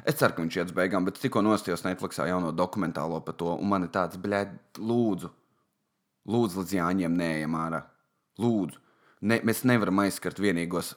Es 0.05 0.17
ceru, 0.19 0.35
ka 0.35 0.43
viņš 0.43 0.57
iet 0.57 0.71
uz 0.71 0.77
beigām, 0.77 1.05
bet 1.07 1.19
tikko 1.21 1.41
nostājos 1.41 1.85
Netflixā 1.85 2.27
jauno 2.29 2.51
dokumentālo 2.53 3.21
par 3.25 3.37
to, 3.39 3.53
un 3.57 3.71
man 3.71 3.87
ir 3.87 3.93
tāds, 3.93 4.19
bļēd, 4.21 4.57
lūdzu, 4.77 5.31
lūdzu, 6.29 6.61
līdz 6.61 6.75
Jāņiem 6.77 7.17
neejam 7.17 7.55
ārā. 7.57 7.81
Lūdzu 8.41 8.83
ne, 9.21 9.39
mēs 9.45 9.63
nevaram 9.67 10.03
aizskart 10.03 10.39
vienīgos 10.41 10.93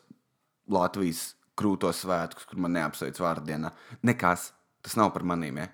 Latvijas 0.70 1.34
krūtos 1.58 2.04
svētkus, 2.04 2.46
kur 2.48 2.60
man 2.62 2.74
neapsveic 2.76 3.18
vārdienā. 3.20 3.72
Nekas, 4.06 4.50
tas 4.84 4.96
nav 5.00 5.12
par 5.14 5.24
maniem. 5.26 5.60
Ja? 5.62 5.68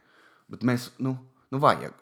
Bet 0.51 0.65
mēs, 0.67 0.91
nu, 1.03 1.17
nu 1.53 1.63
vajag. 1.63 1.95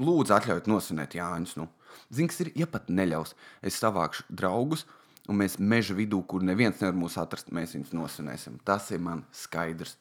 Lūdzu, 0.00 0.34
atļaujiet 0.36 0.70
nosvinēt 0.70 1.16
Jāņus. 1.18 1.56
Nu. 1.60 1.68
Zini, 2.08 2.30
kas 2.30 2.40
ir, 2.44 2.52
ja 2.62 2.68
pat 2.70 2.88
neļaus, 2.92 3.34
es 3.66 3.76
savākšu 3.80 4.28
draugus 4.32 4.86
un 5.30 5.38
mēs 5.38 5.58
meža 5.62 5.94
vidū, 5.94 6.20
kur 6.26 6.42
neviens 6.42 6.80
nevar 6.82 6.96
mūs 6.98 7.16
atrast, 7.20 7.52
mēs 7.54 7.76
viņus 7.76 7.94
nosvinēsim. 7.94 8.58
Tas 8.66 8.90
ir 8.90 9.02
man 9.04 9.22
skaidrs. 9.34 9.94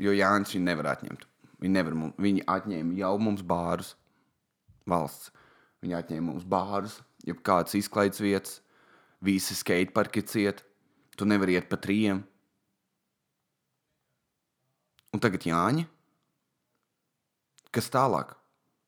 Jo 0.00 0.14
Jānis 0.14 0.54
viņu 0.54 0.66
nevar 0.68 0.92
atņemt. 0.94 1.26
Viņi, 1.62 1.74
nevar 1.74 1.96
mums, 1.98 2.18
viņi 2.22 2.44
atņēma 2.50 2.98
jau 2.98 3.12
mums 3.22 3.42
bārus, 3.46 3.94
valsts. 4.88 5.30
Viņi 5.82 5.98
atņēma 5.98 6.28
mums 6.28 6.46
bārus, 6.46 7.00
jau 7.26 7.34
kādas 7.42 7.74
izklaides 7.78 8.22
vietas, 8.22 8.60
visi 9.22 9.56
skateparki 9.58 10.22
ciet. 10.26 10.62
Tu 11.18 11.26
nevari 11.28 11.58
iet 11.58 11.68
pa 11.70 11.76
trījiem. 11.82 12.22
Un 15.12 15.20
tagad 15.20 15.44
Jāņa. 15.44 15.84
Kas 17.72 17.90
tālāk? 17.92 18.32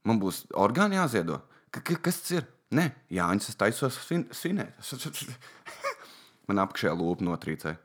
Man 0.05 0.21
būs 0.23 0.45
orgāni 0.57 0.97
jāziedo. 0.99 1.43
K 1.75 1.83
kas 1.99 2.23
tas 2.23 2.37
ir? 2.39 2.47
Nē, 2.75 2.89
Jānis, 3.15 3.51
es 3.53 3.59
taisos 3.59 3.99
svin 4.03 4.27
svinēt. 4.35 4.81
Man 6.49 6.61
apakšējā 6.65 6.95
lūpa 6.99 7.27
notrīcēja. 7.27 7.79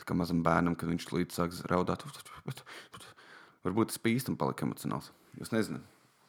Tā 0.00 0.06
kā 0.08 0.16
mazam 0.16 0.40
bērnam, 0.44 0.74
kad 0.80 0.88
viņš 0.88 1.06
līdz 1.12 1.36
sāks 1.36 1.60
raudāt, 1.68 2.02
varbūt 3.66 3.90
tas 3.92 4.00
pīstam 4.00 4.38
palika 4.40 4.64
emocionāls. 4.64 5.10
Jūs 5.36 5.52
nezināt. 5.52 5.84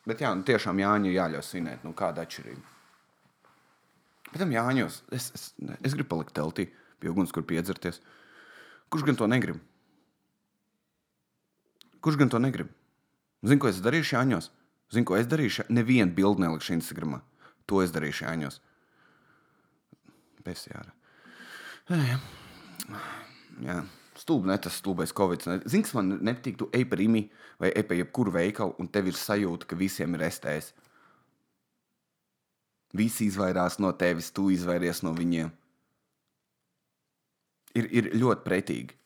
Bet 0.08 0.22
jā, 0.24 0.32
nu, 0.36 0.44
tiešām 0.46 0.82
Jāņa 0.82 1.14
jāļauj 1.14 1.46
svinēt. 1.46 1.86
Nu, 1.86 1.94
kāda 1.98 2.26
atšķirība? 2.26 2.62
Bet 4.32 4.40
tam 4.42 4.54
Jāņos, 4.54 5.02
es, 5.16 5.30
es, 5.38 5.48
es 5.80 5.96
gribu 5.96 6.10
palikt 6.14 6.36
teltī, 6.36 6.68
pie 7.00 7.12
uguns, 7.12 7.34
kur 7.36 7.46
piedzerties. 7.48 8.02
Kurš 8.92 9.08
gan 9.08 9.20
to 9.20 9.28
negrib? 9.32 9.60
Kurš 12.04 12.20
gan 12.20 12.32
to 12.34 12.42
negrib? 12.44 12.72
Zinu, 13.46 13.62
ko 13.62 13.72
es 13.72 13.82
darīšu 13.84 14.18
Jāņos. 14.18 14.52
Zinu, 14.92 15.08
ko 15.08 15.18
es 15.20 15.30
darīšu. 15.32 15.70
Nevienu 15.72 16.12
bildi 16.18 16.44
nelikšu 16.44 16.76
Instagramā. 16.76 17.22
To 17.70 17.82
es 17.84 17.94
darīšu 17.94 18.26
Jāņos. 18.26 18.60
Besjāra. 20.46 20.94
Jā. 21.92 22.20
jā. 23.62 23.82
Stulbi, 24.18 24.52
ne 24.52 24.58
tas 24.62 24.78
stulbais 24.78 25.14
Covid. 25.18 25.46
Zini, 25.66 25.86
kas 25.86 25.96
man 25.98 26.16
nepatīk, 26.22 26.58
tu 26.60 26.68
ej 26.76 26.86
pa 26.90 26.98
rīmi 27.00 27.24
vai 27.62 27.72
ej 27.78 27.86
pa 27.90 27.98
jebkuru 27.98 28.34
veikalu, 28.36 28.76
un 28.82 28.90
tev 28.92 29.10
ir 29.10 29.18
sajūta, 29.18 29.70
ka 29.70 29.78
visiem 29.80 30.18
ir 30.18 30.26
STS. 30.28 30.76
Visi 32.98 33.30
izvairās 33.32 33.80
no 33.80 33.94
tevis, 33.98 34.34
tu 34.36 34.50
izvairies 34.54 35.02
no 35.06 35.14
viņiem. 35.16 35.54
Ir, 37.80 37.88
ir 37.88 38.12
ļoti 38.20 38.46
pretīgi. 38.46 38.98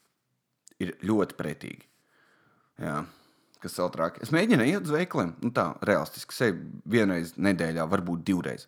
Ir 0.82 0.98
ļoti 1.06 1.38
pretīgi. 1.38 1.88
Jā 2.82 3.04
kas 3.66 3.78
vēl 3.82 3.92
trāk. 3.94 4.18
Es 4.24 4.32
mēģinu 4.34 4.66
iet 4.70 4.86
uz 4.86 4.94
veikaliem, 4.94 5.34
nu 5.42 5.52
tā, 5.56 5.72
realistiski, 5.88 6.36
sevi 6.38 6.60
vienreiz 6.96 7.34
nedēļā, 7.42 7.86
varbūt 7.90 8.26
divreiz. 8.28 8.68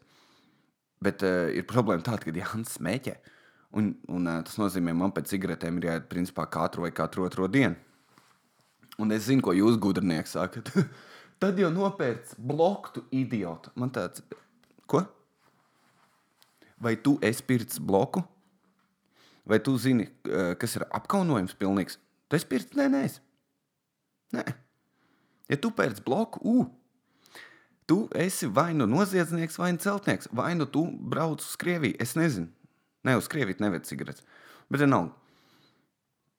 Bet 1.03 1.21
uh, 1.25 1.47
ir 1.53 1.67
problēma 1.69 2.05
tāda, 2.05 2.23
ka 2.25 2.33
Jānis 2.33 2.77
smēķē. 2.79 3.17
Un, 3.77 3.91
un 4.09 4.29
uh, 4.29 4.39
tas 4.47 4.57
nozīmē, 4.57 4.95
man 4.97 5.13
pēc 5.13 5.29
cigaretēm 5.35 5.77
ir 5.77 5.91
jāiet 5.91 6.07
principā 6.09 6.47
katru 6.49 6.87
vai 6.87 6.93
katru 6.95 7.27
otro 7.27 7.49
dienu. 7.51 7.77
Un 8.97 9.13
es 9.13 9.27
zinu, 9.27 9.43
ko 9.45 9.53
jūs 9.53 9.77
gudrinieki 9.81 10.31
sakat. 10.31 10.71
Tad 11.41 11.59
jau 11.61 11.69
nopērts 11.69 12.33
bloku, 12.41 12.95
tu 12.95 13.05
idiotu. 13.13 13.69
Man 13.77 13.93
tāds, 13.93 14.23
ko? 14.89 15.03
Vai 16.81 16.95
tu 16.97 17.19
esi 17.25 17.45
pirts 17.45 17.77
bloku? 17.77 18.25
Vai 19.47 19.61
tu 19.63 19.77
zini, 19.79 20.09
uh, 20.31 20.55
kas 20.57 20.79
ir 20.79 20.87
apkaunojums 20.89 21.53
pilnīgs? 21.61 22.01
Tu 22.27 22.39
esi 22.39 22.49
pirts? 22.49 22.73
Nē, 22.77 22.89
nē. 22.91 23.03
nē. 24.33 24.47
Ja 25.47 25.57
tu 25.61 25.71
pēc 25.71 26.01
bloku, 26.03 26.41
uh, 26.43 26.65
tu 27.87 28.07
esi 28.15 28.49
vai 28.51 28.73
nu 28.75 28.85
noziedznieks, 28.85 29.57
vai 29.57 29.71
nu 29.71 29.79
celtnieks, 29.83 30.27
vai 30.35 30.53
nu 30.55 30.65
tu 30.65 30.83
brauc 30.99 31.41
uz 31.41 31.55
Krieviju. 31.55 31.95
Es 32.03 32.17
nezinu, 32.19 32.49
ne 33.03 33.15
uz 33.17 33.29
Krieviju 33.31 33.63
neved 33.63 33.87
cigaretes. 33.87 34.25
Bet 34.69 34.83
nav. 34.83 35.13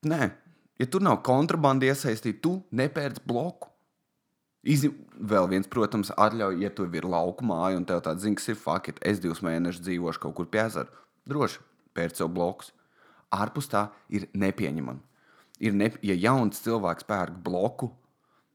Nē, 0.04 0.28
ja 0.78 0.86
tur 0.86 1.02
nav 1.02 1.22
kontrabanda 1.26 1.88
iesaistīta, 1.88 2.42
tu 2.44 2.52
nepērc 2.70 3.24
bloku. 3.26 3.72
Izņem, 4.68 4.92
vēl 5.30 5.46
viens, 5.48 5.68
protams, 5.70 6.10
atļauj, 6.12 6.58
ja 6.60 6.70
tu 6.74 6.84
ir 6.84 7.06
lauka 7.08 7.46
māja 7.46 7.78
un 7.78 7.86
tev 7.88 8.02
tāds 8.04 8.26
zina, 8.26 8.36
kas 8.36 8.50
ir 8.52 8.58
fakti. 8.58 8.98
Es 9.00 9.22
divus 9.22 9.40
mēnešus 9.46 9.84
dzīvošu 9.86 10.20
kaut 10.26 10.36
kur 10.36 10.50
pie 10.50 10.66
ezera. 10.66 10.90
Droši 11.30 11.62
pērc 11.96 12.20
sev 12.20 12.28
blokus. 12.34 12.74
Ārpus 13.32 13.70
tā 13.70 13.88
ir 14.12 14.26
nepieņemami. 14.36 15.00
Ir 15.64 15.74
ne, 15.74 15.88
ja 16.04 16.14
jauns 16.14 16.60
cilvēks 16.64 17.06
pērk 17.08 17.40
bloku, 17.44 17.90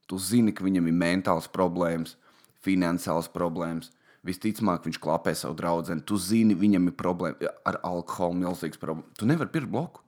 Tu 0.10 0.20
zini, 0.20 0.54
ka 0.56 0.66
viņam 0.66 0.90
ir 0.90 0.96
mentāls 0.98 1.48
problēmas, 1.52 2.18
finansiāls 2.66 3.30
problēmas. 3.34 3.92
Visticamāk, 4.24 4.86
viņš 4.88 5.00
klapē 5.04 5.34
savu 5.36 5.56
draugu. 5.60 5.96
Tu 6.08 6.18
zini, 6.20 6.56
viņam 6.56 6.88
ir 6.88 6.96
problēma 7.00 7.52
ar 7.68 7.80
alkoholu, 7.84 8.40
milzīgs 8.46 8.80
problēmas. 8.80 9.18
Tu 9.20 9.28
nevari 9.28 9.52
pirkt 9.52 9.72
bloku. 9.72 10.04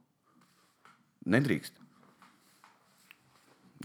Nedrīkst. 1.25 1.81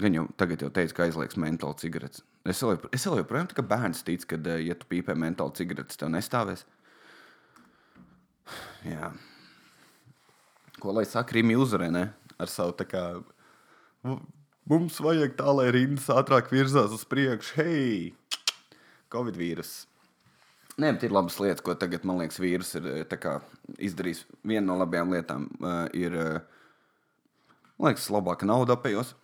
Gan 0.01 0.15
jau 0.15 0.27
tagad 0.39 0.63
jau 0.63 0.71
teicu, 0.73 0.95
ka 0.97 1.07
aizliegs 1.09 1.39
mentāli 1.41 1.83
cigaretes. 1.83 2.23
Es 2.49 2.63
vēl, 2.65 2.79
es 2.95 3.05
vēl 3.05 3.21
joprojām 3.21 3.51
tā 3.51 3.59
kā 3.59 3.65
bērns 3.69 4.05
ticu, 4.07 4.31
ka, 4.31 4.39
eh, 4.55 4.63
ja 4.69 4.77
tu 4.79 4.87
pīpē 4.89 5.17
mentāli 5.19 5.59
cigaretes, 5.59 5.99
tev 6.01 6.13
nestāvēs. 6.15 6.63
Jā. 8.87 9.11
Ko 10.81 10.95
lai 10.97 11.05
saka, 11.05 11.37
Rīmi 11.37 11.59
uzvarē, 11.59 11.91
ne? 11.93 12.07
Ar 12.41 12.49
savu 12.49 12.73
tā 12.79 12.87
kā 12.89 13.03
Mums 14.69 14.99
vajag 15.01 15.39
tā, 15.39 15.49
lai 15.57 15.71
rindas 15.73 16.11
ātrāk 16.13 16.51
virzās 16.53 16.93
uz 16.93 17.07
priekšu. 17.09 17.55
Hei, 17.57 18.11
Covid 19.13 19.39
vīrus. 19.41 19.87
Nē, 20.81 20.93
bet 20.95 21.07
ir 21.07 21.15
labas 21.15 21.39
lietas, 21.41 21.65
ko 21.65 21.75
tagad, 21.77 22.05
man 22.09 22.21
liekas, 22.21 22.39
vīrus 22.41 22.75
ir 22.79 22.87
eh, 22.93 23.17
kā, 23.21 23.39
izdarījis. 23.81 24.23
Viena 24.47 24.67
no 24.69 24.77
labajām 24.81 25.13
lietām 25.17 25.49
uh, 25.59 25.83
ir, 25.97 26.15
uh, 26.15 27.59
man 27.81 27.91
liekas, 27.91 28.09
labāka 28.13 28.49
nauda 28.49 28.77
apējos. 28.77 29.15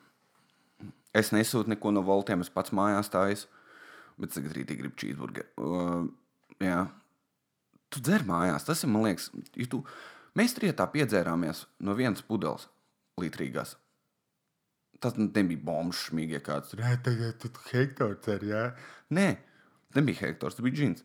Es 1.17 1.33
nesūtu 1.33 1.73
neko 1.73 1.95
no 1.95 2.03
voltiem, 2.05 2.43
es 2.45 2.53
pats 2.53 2.75
mājās 2.77 3.09
stāju. 3.09 3.47
Bet 4.21 4.33
tagad 4.33 4.57
rītī 4.57 4.77
gribu 4.81 4.97
cheeseburgeru. 5.01 5.49
Uh, 5.61 6.61
jā. 6.65 6.83
Tu 7.93 8.03
dzer 8.05 8.25
mājās, 8.27 8.67
tas 8.67 8.83
ir, 8.83 8.91
man 8.93 9.07
liekas, 9.07 9.31
ja 9.55 9.69
tu, 9.71 9.85
mēs 10.37 10.57
trietā 10.57 10.89
piedzērāmies 10.91 11.67
no 11.87 11.95
vienas 11.97 12.25
pudeles 12.27 12.67
litrīgās 13.21 13.77
tas 15.03 15.17
nebija 15.19 15.61
bombas 15.65 16.07
šmīgi, 16.09 16.39
ja 16.39 16.45
kāds 16.45 16.73
tur- 16.73 16.83
tagad 17.07 17.39
tu 17.43 17.51
hektors 17.73 18.29
ar, 18.33 18.41
jā. 18.41 18.65
Nē, 19.11 19.29
nebija 19.95 20.27
hektors, 20.27 20.57
tas 20.57 20.65
bija 20.65 20.77
džins. 20.81 21.05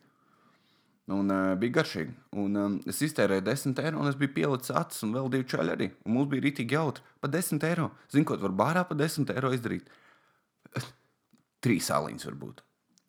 Un 1.12 1.30
uh, 1.34 1.54
bija 1.58 1.80
garšīgi. 1.80 2.12
Un, 2.38 2.56
um, 2.56 2.74
es 2.88 3.00
iztērēju 3.02 3.42
10 3.48 3.80
eiro, 3.82 3.98
un 4.00 4.08
es 4.08 4.18
biju 4.18 4.32
pielicis 4.36 4.70
acis, 4.70 5.02
un 5.02 5.12
vēl 5.16 5.28
divi 5.32 5.48
čaļi 5.50 5.74
arī. 5.74 5.88
Un 6.06 6.14
mums 6.16 6.30
bija 6.30 6.44
rītīgi 6.44 6.76
jautri. 6.78 7.02
Pa 7.20 7.28
10 7.28 7.66
eiro. 7.66 7.90
Zinu, 8.12 8.24
ko 8.28 8.38
var 8.38 8.54
bārā 8.62 8.84
pa 8.88 8.94
10 8.94 9.32
eiro 9.34 9.50
izdarīt. 9.52 9.90
Trīs 11.62 11.90
aliņas 11.94 12.28
var 12.30 12.38
būt. 12.38 12.62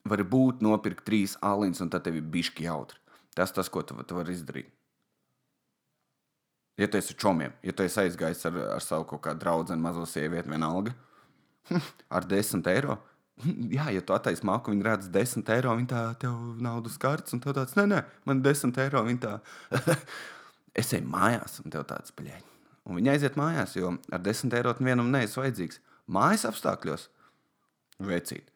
Var 0.10 0.24
būt 0.34 0.66
nopirkt 0.66 1.06
trīs 1.08 1.38
aliņas, 1.46 1.84
un 1.86 1.94
tad 1.94 2.04
tev 2.08 2.18
ir 2.20 2.26
bišķi 2.34 2.66
jautri. 2.66 3.00
Tas 3.38 3.54
tas, 3.54 3.70
ko 3.70 3.86
tu, 3.86 3.96
tu 4.04 4.18
vari 4.18 4.34
izdarīt. 4.36 4.74
Ja 6.78 6.88
tu 6.90 6.98
esi 6.98 7.14
čomiem, 7.14 7.54
ja 7.62 7.74
tu 7.74 7.86
esi 7.86 8.00
aizgājis 8.02 8.46
ar, 8.50 8.56
ar 8.78 8.82
savu 8.82 9.06
kaut 9.10 9.22
kādu 9.28 9.44
draugu, 9.44 9.76
mazo 9.78 10.06
sievieti, 10.10 10.50
vienalga, 10.50 10.96
ar 12.16 12.26
10 12.30 12.70
eiro. 12.74 12.98
Jā, 13.76 13.88
ja 13.94 14.02
tu 14.06 14.14
attaisno 14.14 14.52
māku, 14.52 14.74
viņi 14.74 14.86
redz 14.86 15.10
10 15.14 15.48
eiro, 15.56 15.74
viņi 15.78 15.90
tā 15.90 16.02
tev 16.22 16.38
naudas 16.62 17.00
kārtas, 17.02 17.34
un 17.34 17.42
tev 17.42 17.56
tāds, 17.58 17.74
nē, 17.78 17.88
nē, 17.90 18.02
man 18.30 18.44
10 18.46 18.78
eiro, 18.86 19.02
viņi 19.08 19.22
tā. 19.26 19.36
es 20.82 20.94
eju 20.94 21.10
mājās, 21.10 21.60
un 21.64 21.74
tev 21.74 21.86
tāds 21.90 22.14
paļēņ. 22.18 22.46
Un 22.84 23.00
viņi 23.00 23.14
aiziet 23.14 23.40
mājās, 23.40 23.74
jo 23.80 23.96
ar 24.14 24.22
10 24.22 24.54
eiro 24.60 24.74
vienam 24.80 25.10
neesi 25.14 25.40
vajadzīgs. 25.40 25.82
Mājas 26.14 26.46
apstākļos 26.50 27.08
vecīt. 28.06 28.53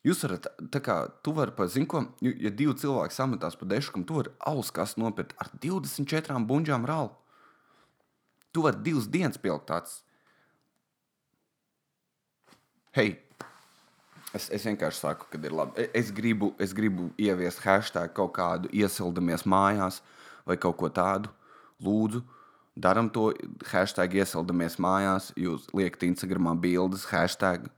Jūs 0.00 0.22
varat, 0.24 0.46
tā 0.72 0.80
kā 0.80 0.94
tu 1.20 1.34
vari 1.36 1.52
pa 1.52 1.66
zinko, 1.68 2.06
ja 2.24 2.50
divi 2.56 2.72
cilvēki 2.80 3.12
sametās 3.12 3.56
pa 3.60 3.66
deškam, 3.68 4.06
tu 4.08 4.16
vari 4.16 4.30
auskās 4.48 4.94
nopirkt 4.96 5.34
ar 5.36 5.50
24 5.60 6.38
buļģām 6.48 6.86
rālu. 6.88 7.10
Tu 8.50 8.62
vari 8.64 8.80
divas 8.86 9.08
dienas 9.12 9.36
pielikt 9.38 9.68
tāds. 9.68 9.98
Hei, 12.96 13.12
es, 14.34 14.48
es 14.48 14.64
vienkārši 14.66 15.02
saku, 15.04 15.28
ka 15.30 15.38
ir 15.44 15.52
labi. 15.54 15.84
Es 15.94 16.08
gribu, 16.16 16.54
es 16.58 16.72
gribu 16.74 17.10
ieviest 17.20 17.60
hashtag 17.62 18.14
kaut 18.16 18.32
kādu 18.38 18.72
iesildamies 18.72 19.44
mājās 19.44 20.00
vai 20.48 20.56
kaut 20.56 20.78
ko 20.80 20.88
tādu. 20.88 21.28
Lūdzu, 21.84 22.24
daram 22.72 23.12
to 23.12 23.28
hashtag 23.68 24.16
iesildamies 24.16 24.80
mājās. 24.80 25.28
Jūs 25.36 25.68
liekat 25.76 26.08
Instagramā 26.08 26.56
bildes, 26.56 27.04
hashtag 27.12 27.68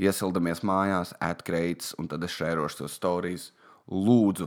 iesildamies 0.00 0.62
mājās, 0.66 1.12
atkreits, 1.20 1.94
un 2.00 2.08
tad 2.10 2.24
es 2.24 2.36
šērošu 2.38 2.82
tos 2.82 2.96
stāstus. 2.96 3.50
Lūdzu, 3.90 4.46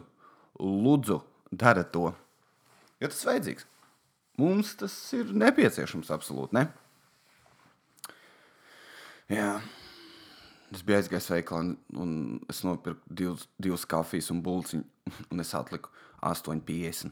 lūdzu, 0.62 1.20
dara 1.52 1.84
to. 1.84 2.14
Jo 3.02 3.10
tas 3.12 3.22
ir 3.24 3.32
vajadzīgs. 3.32 3.70
Mums 4.40 4.74
tas 4.80 4.96
ir 5.14 5.34
nepieciešams 5.38 6.10
absolūti. 6.16 6.56
Ne? 6.58 6.68
Jā, 9.30 9.58
Es 10.74 10.82
biju 10.82 10.98
aizgājis 10.98 11.30
veikalā, 11.30 11.62
un, 11.62 11.74
un 12.02 12.14
es 12.50 12.64
nopirku 12.66 13.14
divus, 13.20 13.46
divus 13.62 13.84
kafijas 13.90 14.32
un 14.34 14.40
buļciņu, 14.46 14.86
un 15.34 15.44
es 15.44 15.52
atliku 15.58 15.92
8,50. 16.26 17.12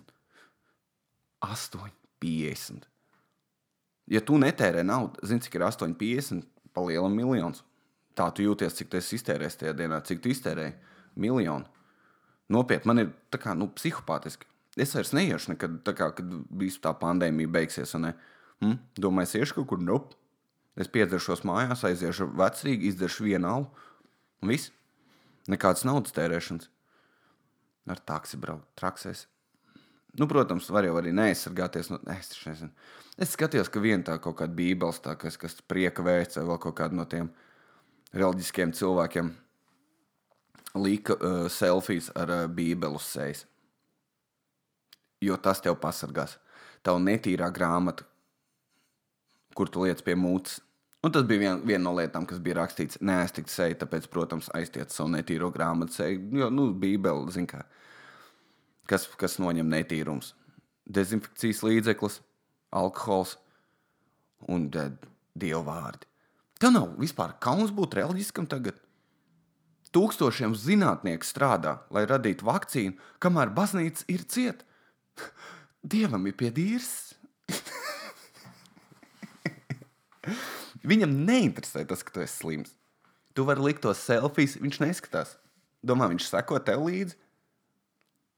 8,50. 1.46 2.88
Ja 4.12 4.22
tu 4.26 4.40
netērē 4.42 4.82
naudu, 4.88 5.22
zini, 5.28 5.44
cik 5.46 5.60
ir 5.60 5.68
8,50 5.68 6.48
pa 6.74 6.84
lielam 6.88 7.14
miljonus. 7.16 7.62
Tā 8.22 8.30
tu 8.38 8.46
jūties, 8.46 8.76
cik 8.78 8.92
tu 8.92 9.00
esi 9.00 9.18
iztērējis 9.18 9.58
tajā 9.64 9.74
dienā, 9.80 9.98
cik 10.06 10.22
tu 10.22 10.30
iztērēji 10.30 10.76
miljonu. 11.22 11.66
Nopietni, 12.54 12.90
man 12.92 13.02
ir 13.02 13.14
tā 13.34 13.40
kā 13.42 13.56
nu, 13.58 13.72
psihopātiski. 13.74 14.46
Es 14.80 14.94
vairs 14.96 15.12
neiešu 15.16 15.56
nekad, 15.56 15.80
kā, 15.98 16.12
kad 16.16 16.36
visu 16.62 16.80
tā 16.84 16.94
pandēmija 17.00 17.50
beigsies. 17.52 17.96
Hm? 17.96 18.78
Domāju, 19.02 19.30
es 19.30 19.38
iešu 19.40 19.58
kaut 19.58 19.72
kur, 19.72 19.82
nope. 19.82 20.20
Es 20.80 20.88
piedzeršos 20.92 21.42
mājās, 21.48 21.82
aiziešu 21.88 22.30
vecrīgi, 22.40 22.92
izdzeršu 22.92 23.26
vienu 23.26 23.50
alu 23.50 23.66
un 24.44 24.54
viss. 24.54 24.72
Nekādas 25.52 25.84
naudas 25.88 26.16
tērēšanas. 26.16 26.70
Ar 27.92 28.00
taksi 28.08 28.38
braukt, 28.40 28.70
traksēs. 28.80 29.26
Nu, 30.20 30.28
protams, 30.30 30.70
var 30.72 30.86
jau 30.86 30.98
arī 31.00 31.12
neaizsargāties. 31.16 31.90
No, 31.92 32.00
es, 32.14 32.32
nezinu. 32.46 32.72
es 33.18 33.34
skatījos, 33.34 33.72
ka 33.72 33.82
viena 33.84 34.06
tā 34.12 34.18
kaut 34.24 34.38
kāda 34.44 34.56
bībeles, 34.56 35.02
tā, 35.04 35.18
kas, 35.20 35.40
kas 35.42 35.58
prieka 35.68 36.06
veids, 36.06 36.38
vai 36.38 36.60
kaut 36.62 36.78
kāda 36.78 37.00
no 37.00 37.08
tiem 37.10 37.32
reliģiskiem 38.18 38.74
cilvēkiem 38.76 39.32
lika 40.82 41.16
uh, 41.16 41.46
selfijas 41.52 42.12
ar 42.16 42.32
uh, 42.32 42.48
bībeles 42.48 43.08
sejas. 43.14 43.46
Jo 45.22 45.38
tas 45.38 45.62
tev 45.62 45.78
pasargās. 45.82 46.38
Tavu 46.82 47.02
netīrā 47.04 47.52
grāmata, 47.54 48.08
kur 49.56 49.70
tu 49.70 49.86
liec 49.86 50.02
pie 50.02 50.16
mūtes. 50.18 50.60
Un 51.02 51.14
tas 51.14 51.26
bija 51.26 51.42
vien, 51.42 51.62
viena 51.66 51.84
no 51.88 51.94
lietām, 51.98 52.28
kas 52.30 52.42
bija 52.42 52.60
rakstīts, 52.60 53.00
neaiztikt 53.02 53.50
seju, 53.50 53.78
tāpēc, 53.82 54.06
protams, 54.14 54.52
aiziet 54.58 54.94
savu 54.94 55.10
netīro 55.14 55.50
grāmatu 55.54 55.98
seju. 55.98 56.28
Jo, 56.38 56.50
nu, 56.54 56.68
Bībele, 56.78 57.26
zin 57.34 57.50
kā, 57.50 57.64
kas, 58.90 59.08
kas 59.18 59.40
noņem 59.42 59.70
netīrums. 59.70 60.36
Dezinfekcijas 60.86 61.64
līdzeklis, 61.66 62.22
alkohols 62.84 63.38
un 64.50 64.70
dievu 64.70 65.66
Tev 66.62 66.76
nav 66.76 66.92
vispār 67.02 67.34
kauns 67.42 67.72
būt 67.74 67.96
reliģiskam 67.98 68.46
tagad. 68.46 68.76
Tūkstošiem 69.92 70.54
zinātnieku 70.56 71.26
strādā, 71.26 71.80
lai 71.92 72.06
radītu 72.08 72.46
vakcīnu, 72.48 72.94
kamēr 73.20 73.50
baznīca 73.56 74.06
ir 74.14 74.22
cieta. 74.30 74.64
Dievam 75.82 76.28
ir 76.30 76.36
piedīrs. 76.38 77.18
Viņam 80.92 81.18
neinteresē 81.26 81.84
tas, 81.90 82.06
ka 82.06 82.14
tu 82.14 82.22
esi 82.22 82.38
slims. 82.38 82.72
Tu 83.34 83.44
vari 83.48 83.66
likt 83.66 83.82
tos 83.82 84.00
selfijas, 84.06 84.60
viņš 84.62 84.80
neskatās. 84.86 85.36
Domā, 85.82 86.06
viņš 86.14 86.30
seko 86.30 86.62
tev 86.62 86.86
līdzi. 86.86 87.18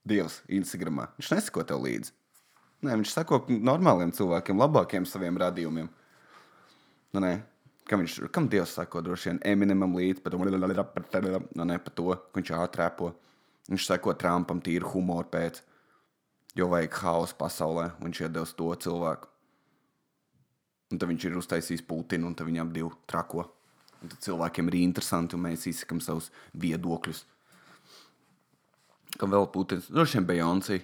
Dievs, 0.07 0.41
Instagramā. 0.47 1.11
Viņš 1.19 1.29
neseko 1.35 1.63
tev 1.67 1.83
līdzi. 1.83 2.15
Nē, 2.83 2.97
viņš 2.99 3.11
seko 3.15 3.43
normāliem 3.51 4.11
cilvēkiem, 4.15 4.59
labākiem 4.59 5.05
saviem 5.07 5.35
radījumiem. 5.39 5.87
Nu, 7.13 7.21
nē, 7.23 7.37
kam, 7.89 8.03
viņš, 8.03 8.17
kam 8.33 8.47
Dievs 8.51 8.75
sako 8.77 9.01
droši 9.05 9.31
vien 9.31 9.41
Eminemam 9.53 9.95
līdzi, 9.97 10.23
par 10.23 10.35
to, 10.35 10.39
nu, 10.39 11.65
ne, 11.67 11.77
par 11.79 11.95
to, 11.97 12.09
ka 12.15 12.39
viņš 12.39 12.53
ātrēpo. 12.59 13.11
Viņš 13.71 13.87
seko 13.87 14.13
Trumpam 14.19 14.59
tīri 14.63 14.83
humoru 14.83 15.29
pēc, 15.31 15.61
jo 16.59 16.67
vajag 16.71 16.97
haosu 16.99 17.37
pasaulē, 17.39 17.91
un 17.97 18.09
viņš 18.09 18.23
iedos 18.25 18.55
to 18.59 18.73
cilvēku. 18.85 19.29
Un 20.91 20.99
tad 20.99 21.09
viņš 21.09 21.27
ir 21.29 21.37
uztaisījis 21.39 21.85
Putinu, 21.87 22.29
un 22.29 22.35
viņam 22.37 22.73
divi 22.75 22.91
trako. 23.09 23.47
Un 24.03 24.11
tad 24.11 24.19
cilvēkiem 24.25 24.67
ir 24.69 24.81
interesanti, 24.81 25.37
un 25.37 25.45
mēs 25.47 25.63
izsakām 25.71 26.01
savus 26.03 26.27
viedokļus. 26.59 27.23
Kam 29.17 29.31
vēl 29.31 29.47
Putins? 29.53 29.87
Droši 29.93 30.19
vien 30.19 30.27
Beyoncé. 30.27 30.81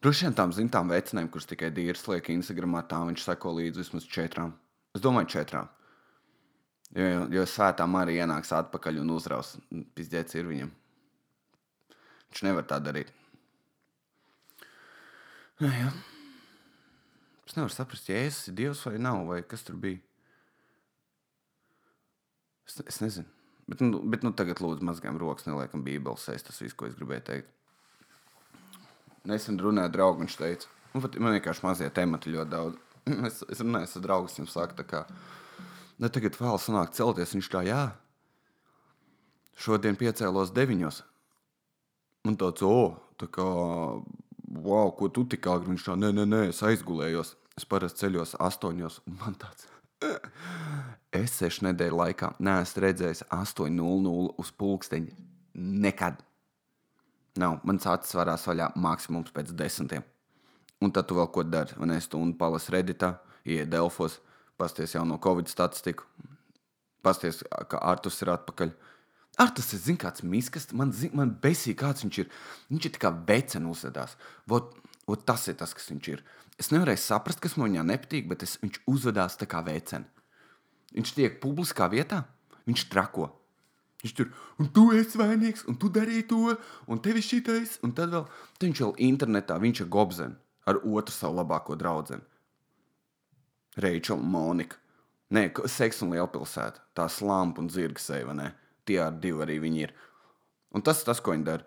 Droši 0.00 0.28
vien 0.28 0.36
tām 0.38 0.54
zināmām 0.56 0.94
vecinēm, 0.94 1.28
kuras 1.28 1.48
tikai 1.50 1.72
dīrs 1.74 2.06
liek 2.08 2.30
Instagramā, 2.32 2.84
tā 2.88 3.02
viņš 3.04 3.26
seko 3.26 3.52
līdzi 3.58 3.82
vismaz 3.82 4.06
četrām. 4.08 4.54
Es 4.96 5.02
domāju, 5.04 5.28
četrām. 5.34 5.68
Jo, 6.96 7.06
jo, 7.06 7.24
jo 7.36 7.46
svētā 7.46 7.86
Marija 7.86 8.26
ienāks 8.26 8.50
atpakaļ 8.56 9.00
un 9.04 9.12
uzraus. 9.14 9.54
Pizdēts 9.94 10.34
ir 10.38 10.48
viņam. 10.50 10.70
Viņš 12.30 12.44
nevar 12.46 12.66
tā 12.66 12.80
darīt. 12.82 13.12
Jā, 15.60 15.70
jā. 15.70 15.90
Es 17.46 17.56
nevaru 17.56 17.74
saprast, 17.74 18.08
ja 18.08 18.18
Jēzus 18.18 18.50
ir 18.50 18.56
Dievs 18.58 18.84
vai 18.86 18.98
nav, 19.02 19.24
vai 19.26 19.40
kas 19.46 19.64
tur 19.66 19.78
bija. 19.78 19.98
Es, 22.66 22.76
es 22.86 23.00
nezinu. 23.02 23.26
Bet, 23.70 23.82
nu, 23.82 24.00
bet 24.02 24.22
nu, 24.26 24.30
tagad, 24.34 24.62
lūdzu, 24.62 24.86
mazgājam 24.86 25.18
rokas, 25.18 25.46
neliekam 25.46 25.82
Bībeles 25.86 26.24
sēst. 26.26 26.48
Tas 26.48 26.58
viss, 26.62 26.74
ko 26.78 26.88
es 26.88 26.94
gribēju 26.98 27.24
teikt. 27.26 27.50
Nesen 29.30 29.58
runāju 29.60 29.90
ar 29.90 29.94
draugu, 29.94 30.24
viņš 30.24 30.36
teica, 30.40 30.70
nu, 30.94 31.02
man 31.22 31.36
vienkārši 31.36 31.66
mazie 31.66 31.90
temati 31.94 32.32
ļoti 32.34 32.50
daudz. 32.54 32.78
es, 33.28 33.42
es 33.52 33.62
runāju 33.62 33.90
ar 34.00 34.06
draugu, 34.06 34.30
viņam 34.32 34.48
saka, 34.50 34.78
tā 34.80 34.86
kā, 34.88 35.02
ne 36.00 36.08
nu, 36.08 36.12
tagad 36.12 36.36
vēl 36.40 36.56
sanāk 36.60 36.94
celties. 36.96 37.34
Viņš 37.36 37.48
tā, 37.52 37.60
jā, 37.68 37.82
šodien 39.60 39.98
piecēlos 40.00 40.54
deviņos. 40.56 41.02
Un 42.28 42.36
tāds, 42.40 42.64
o, 42.64 42.96
tā 43.20 43.28
kā, 43.32 43.44
wow, 44.64 44.88
ko 44.96 45.10
tu 45.12 45.26
tik 45.28 45.48
agri? 45.52 45.74
Viņš 45.74 45.90
tā, 45.90 45.96
nē, 46.00 46.12
nē, 46.16 46.24
nē, 46.28 46.40
es 46.54 46.62
aizgulējos. 46.64 47.36
Es 47.60 47.68
parasti 47.68 48.06
ceļos 48.06 48.38
astoņos, 48.40 49.02
un 49.10 49.18
man 49.20 49.36
tāds. 49.40 49.68
Es 51.12 51.34
sešu 51.36 51.66
nedēļu 51.66 51.98
laikā 51.98 52.30
neesmu 52.40 52.84
redzējis 52.86 53.26
8,00 53.36 54.30
uz 54.40 54.52
pulksteņa. 54.56 55.16
Nekad. 55.84 56.22
Nav. 57.40 57.58
Mans 57.68 57.84
acis 57.90 58.16
varās 58.16 58.46
vaļā 58.48 58.70
maksimums 58.80 59.34
pēc 59.34 59.52
desmitiem. 59.58 60.06
Un 60.80 60.94
tad 60.94 61.10
tu 61.10 61.18
vēl 61.18 61.28
ko 61.34 61.44
dari? 61.44 61.76
Un 61.82 61.92
es 61.92 62.08
stundu 62.08 62.38
palasu 62.40 62.72
Redditā, 62.72 63.18
ienāku 63.44 63.72
Delfos, 63.74 64.16
pasties 64.60 64.94
jau 64.94 65.06
no 65.08 65.18
Covid 65.22 65.48
statistiku. 65.50 66.06
Pasties, 67.04 67.40
ka 67.70 67.80
Artus 67.80 68.20
ir 68.20 68.32
atpakaļ. 68.34 68.74
Artus, 69.40 69.70
es 69.72 69.86
zinu, 69.86 70.00
kāds 70.02 70.24
miskas, 70.26 70.68
man, 70.76 70.92
zin, 70.92 71.14
man 71.16 71.32
besī, 71.42 71.72
kāds 71.78 72.04
viņš 72.04 72.20
ir. 72.20 72.28
Viņš 72.68 72.88
ir 72.88 72.94
tā 72.96 73.02
kā 73.06 73.12
becen 73.30 73.68
uzvedās. 73.70 74.18
Vot, 74.50 74.74
vot 75.08 75.24
tas 75.24 75.46
ir 75.48 75.56
tas, 75.60 75.72
kas 75.76 75.88
viņš 75.92 76.10
ir. 76.12 76.24
Es 76.60 76.68
nevarēju 76.74 77.00
saprast, 77.00 77.40
kas 77.40 77.56
man 77.56 77.70
viņā 77.70 77.86
nepatīk, 77.88 78.28
bet 78.28 78.44
es, 78.44 78.58
viņš 78.60 78.82
uzvedās 78.90 79.38
tā 79.40 79.48
kā 79.48 79.62
veiceni. 79.64 80.08
Viņš 80.92 81.12
tiek 81.16 81.38
publiskā 81.40 81.88
vietā, 81.88 82.24
viņš 82.68 82.88
trako. 82.92 83.30
Viņš 84.02 84.14
tur, 84.16 84.30
un 84.60 84.68
tu 84.74 84.86
esi 84.96 85.20
vainīgs, 85.20 85.66
un 85.68 85.76
tu 85.80 85.88
darīji 85.92 86.26
to, 86.28 86.54
un 86.88 87.00
tev 87.04 87.20
ir 87.20 87.24
šitais, 87.24 87.78
un 87.84 87.92
tad 87.96 88.12
vēl, 88.12 88.26
tad 88.56 88.66
viņš 88.66 88.82
vēl 88.84 88.94
internetā, 89.08 89.58
viņš 89.60 89.84
ir 89.84 89.90
gobzen 89.92 90.36
ar 90.68 90.80
otru 90.84 91.14
savu 91.14 91.40
labāko 91.40 91.76
draugu. 91.76 92.20
Reičela 93.80 94.20
Monika. 94.20 94.78
Nē, 95.30 95.48
seks 95.70 96.02
un 96.02 96.14
lielpilsēta. 96.14 96.82
Tā 96.96 97.06
slāņa 97.10 97.62
un 97.62 97.68
zirga 97.70 98.02
seja, 98.02 98.34
ne? 98.34 98.50
Tie 98.88 98.98
ar 99.02 99.14
divi 99.22 99.44
arī 99.44 99.60
viņi 99.62 99.84
ir. 99.86 99.94
Un 100.74 100.82
tas 100.86 101.02
ir 101.02 101.10
tas, 101.10 101.20
ko 101.22 101.34
viņi 101.34 101.46
dara. 101.46 101.66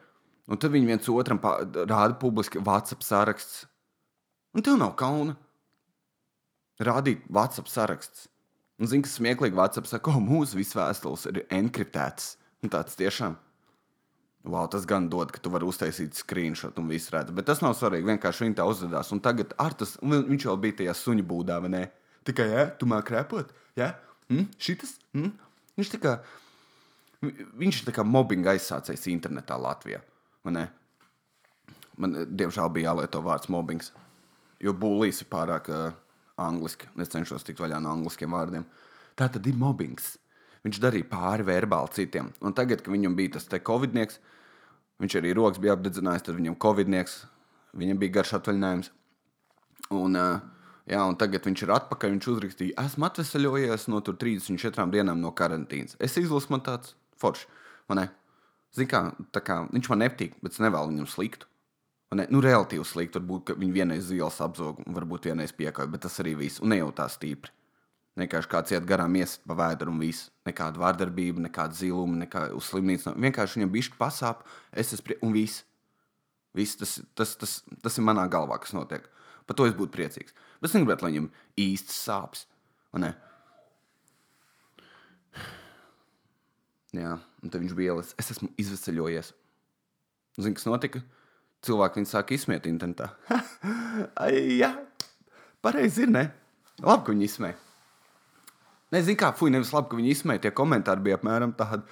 Un 0.52 0.60
tad 0.60 0.73
viņi 0.73 0.89
viens 0.89 1.10
otram 1.12 1.39
rāda 1.39 2.17
publiski 2.19 2.60
WhatsApp 2.60 3.06
saraksts. 3.06 3.63
Un 4.54 4.65
tev 4.65 4.76
nav 4.78 4.97
kauna 4.99 5.38
rādīt 6.84 7.23
WhatsApp 7.32 7.71
saraksts. 7.71 8.28
Un 8.82 8.89
zini, 8.89 9.06
kas 9.06 9.15
smieklīgi 9.19 9.56
WhatsApp 9.56 9.88
saka, 9.88 10.12
ka 10.12 10.19
mūsu 10.19 10.60
visas 10.60 10.76
vēstules 10.76 11.26
ir 11.32 11.43
enkriptētas. 11.54 12.36
Un 12.63 12.71
tāds 12.73 12.97
tiešām. 12.99 13.38
Wow, 14.43 14.67
tas 14.67 14.84
gan 14.84 15.08
dod, 15.08 15.32
ka 15.32 15.39
tu 15.39 15.52
vari 15.54 15.63
uztaisīt 15.63 16.17
screenshot 16.19 16.76
un 16.82 16.89
visu 16.91 17.13
redz. 17.15 17.32
Bet 17.32 17.47
tas 17.47 17.62
nav 17.63 17.78
svarīgi. 17.80 18.10
Vienkārši 18.10 18.43
viņi 18.43 18.58
tā 18.60 18.65
uzvedās. 18.67 19.12
Un 19.15 19.21
tagad 19.23 19.54
ar 19.62 19.76
tas, 19.80 19.95
viņš 20.04 20.47
jau 20.49 20.56
bija 20.60 20.82
tajā 20.82 20.95
suņu 20.99 21.23
būdā, 21.30 21.62
vai 21.63 21.71
ne? 21.71 21.84
Tikai, 22.27 22.47
ja, 22.51 22.67
tu 22.79 22.88
māki 22.89 23.15
repot, 23.15 23.51
ja? 23.79 23.93
Mm? 24.29 24.47
Šitas? 24.62 24.95
Mm? 25.17 25.33
Viņš 25.79 25.91
tā 25.95 25.99
kā, 26.03 26.13
viņš 27.21 27.81
ir 27.81 27.89
tā 27.89 27.95
kā 27.95 28.05
mobbinga 28.07 28.53
aizsācējs 28.53 29.09
internetā 29.12 29.57
Latvijā, 29.59 29.99
vai 30.45 30.55
ne? 30.55 30.69
Man, 31.99 32.15
diemžēl, 32.31 32.71
bija 32.73 32.91
jālieto 32.91 33.21
vārds 33.21 33.51
mobbings 33.53 33.91
jo 34.63 34.73
būlīs 34.77 35.21
ir 35.23 35.29
pārāk 35.31 35.69
uh, 35.71 35.91
angliski. 36.39 36.89
Es 37.01 37.12
cenšos 37.13 37.45
tikt 37.47 37.62
vaļā 37.63 37.81
no 37.83 37.93
angliskiem 37.93 38.33
vārdiem. 38.33 38.65
Tā 39.19 39.29
tad 39.31 39.47
ir 39.47 39.59
mobbings. 39.59 40.15
Viņš 40.63 40.79
darīja 40.79 41.09
pāri 41.12 41.45
verbāli 41.47 41.91
citiem. 41.97 42.31
Un 42.41 42.55
tagad, 42.55 42.81
kad 42.83 42.93
viņam 42.93 43.17
bija 43.17 43.36
tas 43.36 43.49
covidnieks, 43.51 44.21
viņš 45.03 45.17
arī 45.19 45.33
rokas 45.36 45.59
bija 45.59 45.75
apdedzinājis, 45.75 46.23
tad 46.29 46.38
viņam 46.39 46.55
covidnieks, 46.63 47.17
viņam 47.75 47.99
bija 47.99 48.19
garš 48.19 48.38
atvaļinājums. 48.39 48.91
Un, 49.91 50.15
uh, 50.15 50.52
jā, 50.89 51.00
un 51.06 51.17
tagad 51.19 51.46
viņš 51.48 51.65
ir 51.65 51.74
atpakaļ. 51.78 52.15
Viņš 52.15 52.28
uzrakstīja, 52.34 52.86
esmu 52.88 53.08
atvesaļojies 53.10 53.88
no 53.93 54.02
34 54.06 54.89
dienām 54.93 55.24
no 55.24 55.34
karantīnas. 55.36 55.98
Es 56.04 56.17
izlasu 56.22 56.54
man 56.54 56.65
tāds 56.65 56.96
foršs. 57.22 57.48
Zini, 58.74 58.89
kā, 58.89 59.04
kā 59.46 59.60
viņš 59.69 59.89
man 59.91 60.02
nepatīk, 60.02 60.39
bet 60.41 60.56
es 60.56 60.62
nevēlu 60.63 60.89
viņam 60.96 61.10
sliktu. 61.12 61.50
Ne, 62.17 62.26
nu, 62.30 62.41
relatīvi 62.46 62.86
slikti. 62.86 63.19
Varbūt 63.19 63.54
viņi 63.58 63.74
vienreiz 63.74 64.10
ielas 64.13 64.39
apzog, 64.41 64.82
varbūt 64.96 65.30
vienreiz 65.30 65.54
piekāpja, 65.54 65.91
bet 65.93 66.04
tas 66.06 66.17
arī 66.22 66.36
viss. 66.39 66.62
Un 66.62 66.74
ne 66.74 66.80
jau 66.80 66.89
tā 66.96 67.06
stipri. 67.10 67.54
Vienkārši 68.17 68.50
kāds 68.50 68.74
iet 68.76 68.86
garām, 68.86 69.15
iesit 69.17 69.41
pa 69.50 69.56
vēdru 69.58 69.89
un 69.89 70.02
viss. 70.02 70.30
Nekāda 70.46 70.82
vardarbība, 70.82 71.41
nekāda 71.48 71.74
ziluma, 71.78 72.19
nekāda 72.22 72.54
uz 72.58 72.69
slimnīcu. 72.69 73.15
Vienkārši 73.26 73.60
viņam 73.60 73.72
bija 73.74 73.96
pasāp, 73.98 74.43
es 74.69 74.93
esmu 74.93 75.08
prie... 75.08 75.17
un 75.26 75.34
viss. 75.34 75.63
Viss 76.54 76.78
tas, 76.78 77.00
tas, 77.17 77.34
tas, 77.41 77.56
tas 77.82 77.98
ir 77.98 78.06
manā 78.06 78.28
galvā, 78.30 78.60
kas 78.62 78.76
notiek. 78.78 79.08
Par 79.50 79.58
to 79.58 79.65
es 79.65 79.74
būtu 79.78 79.96
priecīgs. 79.96 80.38
Bet 80.63 80.71
es 80.71 80.78
negribētu, 80.78 81.04
lai 81.04 81.12
viņam 81.12 81.26
īsts 81.60 81.97
sāpes. 82.06 82.45
Jā, 86.95 87.17
un 87.43 87.52
tad 87.52 87.60
viņš 87.60 87.73
bija 87.76 87.91
ielas. 87.91 88.13
Es 88.21 88.32
esmu 88.32 88.47
izvesaļojies. 88.62 89.34
Zini, 90.38 90.56
kas 90.56 90.69
notika? 90.69 91.02
Cilvēki 91.67 91.99
viņu 91.99 92.10
sāka 92.13 92.36
izsmiet 92.38 92.69
internetā. 92.69 93.10
Ai, 94.23 94.56
jā, 94.62 94.71
pareizi 95.65 96.06
ir, 96.06 96.13
ne? 96.15 96.23
Labi, 96.80 97.04
ka 97.04 97.12
viņi 97.12 97.28
izsmēja. 97.28 97.60
Nezinu, 98.95 99.19
kā, 99.19 99.34
fuj, 99.36 99.52
nevis 99.52 99.73
labi, 99.76 99.91
ka 99.91 99.99
viņi 99.99 100.15
izsmēja. 100.15 100.45
Tie 100.45 100.54
komentāri 100.56 101.04
bija 101.10 101.19
apmēram 101.19 101.52
tādi. 101.60 101.84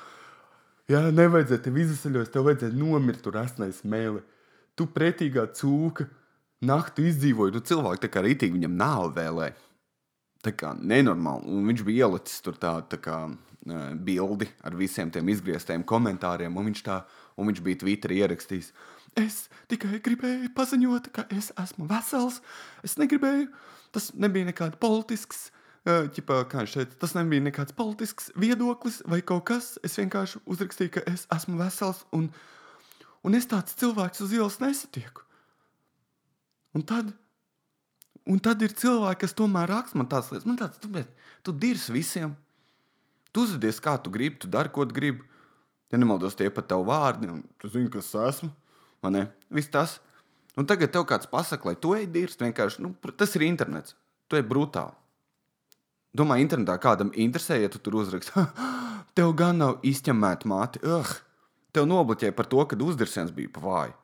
Jā, 0.92 1.04
nevajadzēja 1.12 1.66
tev 1.68 1.82
izsmeļot, 1.84 2.32
tev 2.32 2.48
vajadzēja 2.48 2.78
nomirt 2.80 3.20
tur 3.26 3.36
asnai 3.42 3.74
smēli. 3.76 4.24
Tu 4.80 4.88
pretīgā 4.96 5.50
cūka 5.60 6.08
nakti 6.66 7.08
izdzīvoji, 7.10 7.56
tu 7.56 7.64
cilvēki 7.72 8.06
tā 8.06 8.10
kā 8.14 8.24
rītīgi 8.26 8.58
viņam 8.58 8.78
nav 8.78 9.12
vēlēji. 9.18 9.58
Tā 10.42 10.54
kā 10.58 10.72
nenormāli. 10.78 11.50
Un 11.54 11.68
viņš 11.70 11.84
bija 11.86 12.08
ielicis 12.08 12.42
tur 12.42 12.58
tādu 12.62 12.88
tā 12.96 12.98
kā, 13.02 13.18
uh, 13.30 13.84
bildi 13.94 14.48
ar 14.66 14.78
visiem 14.78 15.12
tiem 15.14 15.30
izgrieztiem 15.30 15.86
komentāriem, 15.86 16.56
un 16.58 16.72
viņš, 16.72 16.84
tā, 16.88 17.04
un 17.38 17.52
viņš 17.52 17.62
bija 17.66 17.82
Twitterī 17.84 18.22
ierakstījis. 18.24 18.72
Es 19.22 19.44
tikai 19.70 20.00
gribēju 20.02 20.54
paziņot, 20.56 21.12
ka 21.14 21.28
es 21.36 21.52
esmu 21.60 21.86
vesels. 21.90 22.40
Es 22.86 22.98
negribēju, 22.98 23.50
tas 23.94 24.12
nebija 24.18 24.50
nekāds 24.50 24.80
politisks. 24.82 25.50
Uh, 25.82 26.06
ķipā, 26.14 26.44
kā 26.46 26.62
teica, 26.70 26.94
tas 27.02 27.16
nebija 27.18 27.42
nekāds 27.42 27.74
politisks 27.74 28.30
viedoklis 28.38 29.00
vai 29.10 29.24
kaut 29.26 29.48
kas. 29.50 29.74
Es 29.86 29.98
vienkārši 29.98 30.44
uzrakstīju, 30.46 30.94
ka 30.94 31.06
es 31.10 31.26
esmu 31.34 31.58
vesels 31.62 32.04
un, 32.14 32.30
un 33.26 33.38
es 33.38 33.50
tāds 33.50 33.74
cilvēks 33.82 34.22
uz 34.26 34.38
ielas 34.38 34.60
nesatieku. 34.62 35.26
Un 36.78 36.86
tad, 36.88 37.10
un 38.28 38.40
tad 38.40 38.62
ir 38.64 38.76
cilvēki, 38.78 39.24
kas 39.26 39.36
tomēr 39.38 39.70
raksta 39.72 40.00
man 40.00 40.08
tādas 40.12 40.32
lietas. 40.32 40.48
Man 40.48 40.60
tāds, 40.60 40.80
tu, 40.82 40.92
bet, 40.92 41.10
tu 41.44 41.56
dirs 41.56 41.90
visiem. 41.92 42.36
Tu 43.32 43.44
uzvedies, 43.46 43.80
kā 43.84 43.96
tu 44.04 44.12
gribi, 44.12 44.40
tu 44.44 44.50
dari, 44.52 44.72
ko 44.72 44.86
tu 44.88 44.96
gribi. 44.96 45.26
Ja 45.92 46.00
nemaldos, 46.00 46.38
tie 46.40 46.48
pat 46.52 46.70
tavi 46.72 46.88
vārdi, 46.88 47.28
un 47.32 47.44
tu 47.60 47.68
zini, 47.72 47.92
kas 47.92 48.08
es 48.12 48.16
esmu. 48.30 48.52
Man 49.04 49.18
ne, 49.18 49.26
viss 49.52 49.72
tas. 49.72 49.98
Un 50.60 50.68
tagad 50.68 50.92
tev 50.92 51.04
kāds 51.08 51.28
pasaka, 51.32 51.70
lai 51.70 51.80
tu 51.80 51.94
ej 51.96 52.08
dirst, 52.12 52.44
vienkārši, 52.44 52.84
nu, 52.84 52.94
tas 53.18 53.36
ir 53.36 53.48
internets. 53.48 53.96
Tu 54.32 54.40
ej 54.40 54.46
brutāli. 54.48 54.96
Domā, 56.16 56.42
internetā 56.44 56.76
kādam 56.84 57.12
interesē, 57.16 57.56
ja 57.62 57.70
tu 57.72 57.80
tur 57.80 58.02
uzraksti. 58.02 58.46
Tev 59.16 59.32
gan 59.40 59.60
nav 59.60 59.84
izķemmēta 59.88 60.48
māte. 60.48 60.82
Ugh! 60.88 61.12
Tev 61.72 61.88
nobloķēja 61.88 62.36
par 62.36 62.50
to, 62.52 62.64
ka 62.68 62.76
uzdirsiens 62.84 63.32
bija 63.32 63.52
pa 63.56 63.64
vāju. 63.64 63.96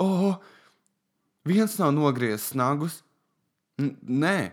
Oh, 0.00 0.38
viens 1.46 1.78
nav 1.78 1.92
nogriezis 1.94 2.54
nagus. 2.58 3.02
N 3.78 3.92
nē, 4.02 4.50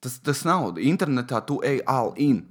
tas, 0.00 0.18
tas 0.22 0.44
nav. 0.46 0.76
Internetā 0.78 1.40
tu 1.46 1.60
ej 1.66 1.80
all 1.86 2.12
in. 2.16 2.44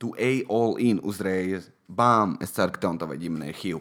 Tu 0.00 0.12
ej 0.18 0.44
all 0.48 0.76
in 0.80 1.00
uzreiz. 1.04 1.70
Bām! 1.90 2.36
Es 2.40 2.52
ceru, 2.54 2.72
ka 2.72 2.80
tev 2.80 2.90
un 2.94 2.98
tavai 3.02 3.16
ģimenei 3.18 3.50
ir 3.50 3.58
HIV. 3.58 3.80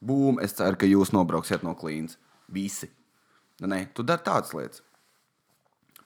Būm! 0.00 0.38
Es 0.44 0.54
ceru, 0.56 0.76
ka 0.80 0.86
jūs 0.88 1.10
nobrauksiet 1.12 1.64
no 1.66 1.74
klīnas. 1.76 2.16
Visi. 2.48 2.88
Nē, 3.60 3.82
tu 3.94 4.02
dari 4.06 4.22
tādas 4.24 4.54
lietas. 4.56 4.80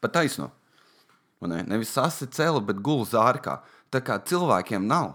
Pa 0.02 0.08
taisno. 0.10 0.50
Ne? 1.44 1.60
Nevis 1.68 1.90
sasi 1.92 2.24
cēlā, 2.32 2.62
bet 2.64 2.78
gulēji 2.80 3.12
zārkā. 3.12 3.58
Tā 3.92 4.00
kā 4.00 4.16
cilvēkiem 4.24 4.86
nav. 4.88 5.12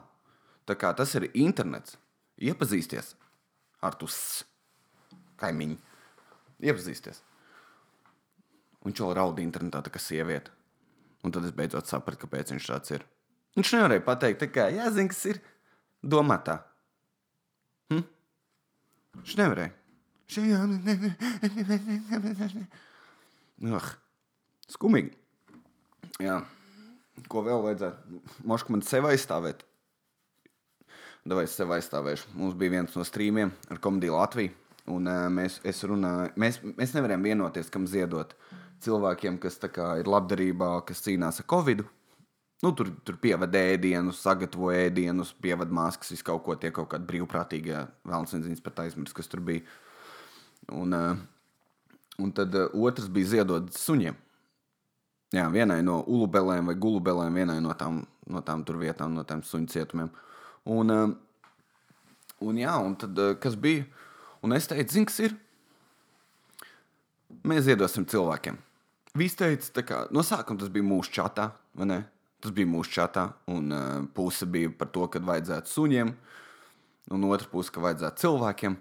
Tā 0.69 0.75
kā 0.77 0.91
tas 0.95 1.15
ir 1.17 1.25
internets. 1.33 1.97
Iepazīsties 2.39 3.15
ar 3.81 3.95
tu 3.97 4.05
s- 4.07 4.45
kaimiņu. 5.41 5.75
Iepazīsties. 6.59 7.21
Un 8.79 8.91
viņš 8.91 9.01
jau 9.01 9.11
raud 9.15 9.39
internetā, 9.43 9.81
tā 9.85 9.93
kā 9.93 10.01
sieviete. 10.01 10.51
Un 11.23 11.33
tad 11.35 11.47
es 11.47 11.55
beidzot 11.55 11.89
sapratu, 11.89 12.23
kāpēc 12.23 12.53
viņš 12.53 12.67
tāds 12.71 12.95
ir. 12.95 13.03
Viņš 13.57 13.73
nevarēja 13.75 14.05
pateikt, 14.05 14.39
tā 14.43 14.47
kā 14.53 14.67
jāzina, 14.71 15.11
kas 15.11 15.23
ir 15.27 15.41
domātā. 16.05 16.59
Hm? 17.91 18.05
Viņš 19.19 19.35
nevarēja. 19.41 19.73
Ugh, 23.73 23.89
skumīgi. 24.71 25.15
Jā. 26.23 26.37
Ko 27.27 27.41
vēl 27.43 27.65
vajadzētu? 27.65 28.21
Moškam 28.47 28.77
man 28.77 28.85
sev 28.87 29.09
aizstāvēt. 29.09 29.65
Vai 31.29 31.43
es 31.45 31.53
sev 31.57 31.73
aizstāvēšu? 31.75 32.31
Mums 32.39 32.55
bija 32.57 32.77
viens 32.77 32.95
no 32.95 33.03
strīmiem 33.05 33.51
ar 33.69 33.81
komēdiju 33.83 34.15
Latviju. 34.15 34.53
Un, 34.89 35.05
uh, 35.05 35.27
mēs, 35.33 35.59
runāju, 35.85 36.33
mēs, 36.39 36.59
mēs 36.77 36.95
nevarējām 36.95 37.25
vienoties, 37.29 37.69
kam 37.73 37.85
ziedot 37.89 38.33
cilvēkiem, 38.83 39.37
kas 39.41 39.59
kā, 39.69 39.93
ir 40.01 40.09
labdarībā, 40.09 40.79
kas 40.87 41.03
cīnās 41.05 41.41
ar 41.43 41.49
covid. 41.51 41.83
Nu, 42.59 42.73
tur, 42.75 42.89
tur 43.07 43.15
pievada 43.21 43.59
ēdienus, 43.71 44.19
sagatavo 44.19 44.73
ēdienus, 44.75 45.31
pievada 45.39 45.71
maskas, 45.71 46.11
visu 46.11 46.25
kaut 46.27 46.41
ko 46.43 46.57
tie 46.59 46.73
kaut 46.75 46.89
kādi 46.91 47.07
brīvprātīgie 47.07 47.85
vēlams 48.03 48.33
nezinu, 48.35 48.59
pat 48.65 48.81
aizmirst, 48.83 49.15
kas 49.15 49.31
tur 49.31 49.43
bija. 49.47 49.63
Un, 50.75 50.95
uh, 50.95 51.93
un 52.19 52.33
tad 52.35 52.57
uh, 52.59 52.73
otrs 52.75 53.07
bija 53.15 53.35
ziedot 53.37 53.71
suņiem. 53.77 54.17
Jā, 55.37 55.45
vienai 55.53 55.79
no 55.85 56.01
ulubelēm 56.09 56.67
vai 56.71 56.75
gulubelēm, 56.81 57.39
vienai 57.39 57.59
no 57.63 57.71
tām, 57.79 58.01
no 58.27 58.41
tām 58.43 58.65
tur 58.67 58.81
vietām, 58.81 59.13
no 59.15 59.23
tām 59.29 59.45
suņu 59.45 59.71
cietumiem. 59.71 60.11
Un, 60.67 60.91
uh, 60.91 62.35
un 62.43 62.59
jā, 62.59 62.75
un 62.83 62.99
tad 62.99 63.23
kas 63.39 63.55
bija? 63.55 63.87
Un 64.45 64.55
es 64.55 64.69
teicu, 64.71 64.93
zini, 64.93 65.07
kas 65.09 65.19
ir? 65.19 65.35
Mēs 67.47 67.65
ziedosim 67.67 68.05
cilvēkiem. 68.07 68.57
Visi 69.19 69.39
teica, 69.39 69.83
kā 69.83 69.99
no 70.15 70.23
sākuma 70.23 70.61
tas 70.61 70.71
bija 70.71 70.85
mūsu 70.85 71.11
čatā, 71.17 71.49
vai 71.75 71.87
ne? 71.89 71.99
Tas 72.39 72.53
bija 72.55 72.69
mūsu 72.71 72.93
čatā, 72.93 73.25
un 73.51 73.73
uh, 73.75 73.87
puse 74.15 74.47
bija 74.47 74.71
par 74.79 74.91
to, 74.95 75.03
ka 75.11 75.19
vajadzētu 75.19 75.73
suņiem, 75.73 76.13
un 77.15 77.25
otra 77.27 77.49
puse, 77.51 77.73
ka 77.75 77.83
vajadzētu 77.83 78.23
cilvēkiem. 78.23 78.77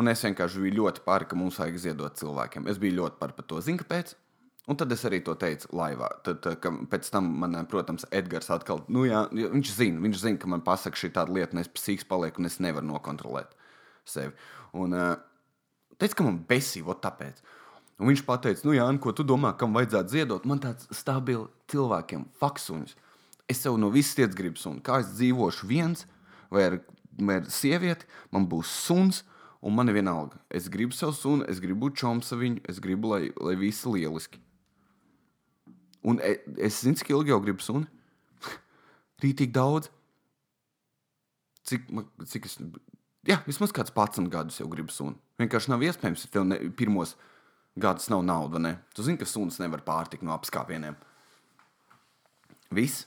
Un 0.00 0.10
es 0.12 0.20
vienkārši 0.22 0.60
biju 0.66 0.76
ļoti 0.82 1.02
par, 1.06 1.24
ka 1.26 1.38
mums 1.38 1.56
vajag 1.58 1.78
ziedot 1.80 2.18
cilvēkiem. 2.20 2.68
Es 2.70 2.78
biju 2.78 2.98
ļoti 2.98 3.16
par, 3.22 3.32
par 3.34 3.46
to. 3.48 3.62
Zinu, 3.64 3.80
kāpēc? 3.80 4.12
Un 4.70 4.76
tad 4.78 4.92
es 4.94 5.02
arī 5.08 5.22
to 5.24 5.32
teicu 5.40 5.70
laivā. 5.74 6.10
Tad, 6.26 6.44
ka 6.62 6.70
pēc 6.92 7.08
tam 7.10 7.32
man, 7.40 7.56
protams, 7.72 8.04
Edgars 8.14 8.52
atkal, 8.52 8.84
nu 8.92 9.06
jā, 9.08 9.24
viņš 9.32 9.72
zina, 9.78 10.04
viņš 10.04 10.20
zina, 10.20 10.38
ka 10.42 10.50
man 10.52 10.62
pasaka 10.66 11.00
šī 11.00 11.10
tāda 11.16 11.34
lieta, 11.34 11.56
un 11.56 11.64
es 11.64 11.72
psīks 11.72 12.06
palieku, 12.06 12.42
un 12.42 12.50
es 12.50 12.60
nevaru 12.62 12.86
nokontrolēt 12.92 13.56
sevi. 14.10 14.34
Un 14.76 14.96
uh, 14.96 15.14
teica, 15.98 16.18
ka 16.18 16.26
man 16.26 16.40
besī, 16.48 16.82
vot 16.86 17.00
tāpēc. 17.04 17.42
Un 18.00 18.08
viņš 18.08 18.24
teica, 18.24 18.64
nu, 18.64 18.74
Jānis, 18.76 19.02
ko 19.04 19.12
tu 19.12 19.26
domā, 19.28 19.52
kam 19.60 19.76
vajadzētu 19.76 20.14
ziedot? 20.14 20.46
Man 20.48 20.62
tāds 20.62 20.88
stabils 20.96 21.50
cilvēkiem, 21.72 22.24
faksuņus. 22.40 22.96
Es 23.50 23.60
sev 23.64 23.76
no 23.82 23.90
visas 23.90 24.14
tiec 24.16 24.34
gribu 24.36 24.60
sunu. 24.60 24.80
Kā 24.80 25.00
es 25.02 25.10
dzīvošu 25.18 25.66
viens 25.68 26.06
vai 26.54 26.68
ar, 26.68 26.76
vai 27.18 27.40
ar 27.40 27.48
sievieti, 27.50 28.06
man 28.32 28.46
būs 28.48 28.70
suns, 28.86 29.24
un 29.60 29.74
man 29.76 29.90
ir 29.90 29.98
vienalga. 29.98 30.38
Es 30.48 30.68
gribu 30.72 30.96
savu 30.96 31.12
sunu, 31.16 31.46
es 31.50 31.60
gribu 31.60 31.88
būt 31.88 31.98
čoms 32.00 32.32
ar 32.32 32.40
viņu, 32.40 32.62
es 32.70 32.80
gribu, 32.80 33.12
lai, 33.12 33.32
lai 33.36 33.56
viss 33.60 33.84
ir 33.84 33.98
lieliski. 33.98 34.40
Un 36.06 36.20
e, 36.24 36.38
es 36.56 36.80
zinu, 36.80 36.96
cik 36.96 37.12
ilgi 37.12 37.34
jau 37.34 37.40
gribu 37.44 37.64
sunu. 37.64 37.84
Rītīgi 39.22 39.52
daudz. 39.52 39.90
Cik, 41.68 41.90
ma- 41.92 42.06
cik 42.24 42.48
es. 42.48 42.56
Jā, 43.28 43.42
vismaz 43.44 43.72
kāds 43.76 43.92
11 43.92 44.30
gadus 44.32 44.60
jau 44.60 44.68
gribu 44.72 44.92
sunu. 44.94 45.18
Vienkārši 45.40 45.72
nav 45.72 45.82
iespējams, 45.84 46.24
ja 46.24 46.32
tev 46.32 46.46
ne, 46.48 46.56
pirmos 46.76 47.16
gadus 47.80 48.08
nav 48.12 48.22
naudas, 48.24 48.62
ne? 48.64 48.76
Tu 48.96 49.04
zini, 49.04 49.20
ka 49.20 49.28
suns 49.28 49.60
nevar 49.60 49.82
pārtikt 49.84 50.24
no 50.24 50.32
apskāpieniem. 50.36 50.96
Viss. 52.72 53.04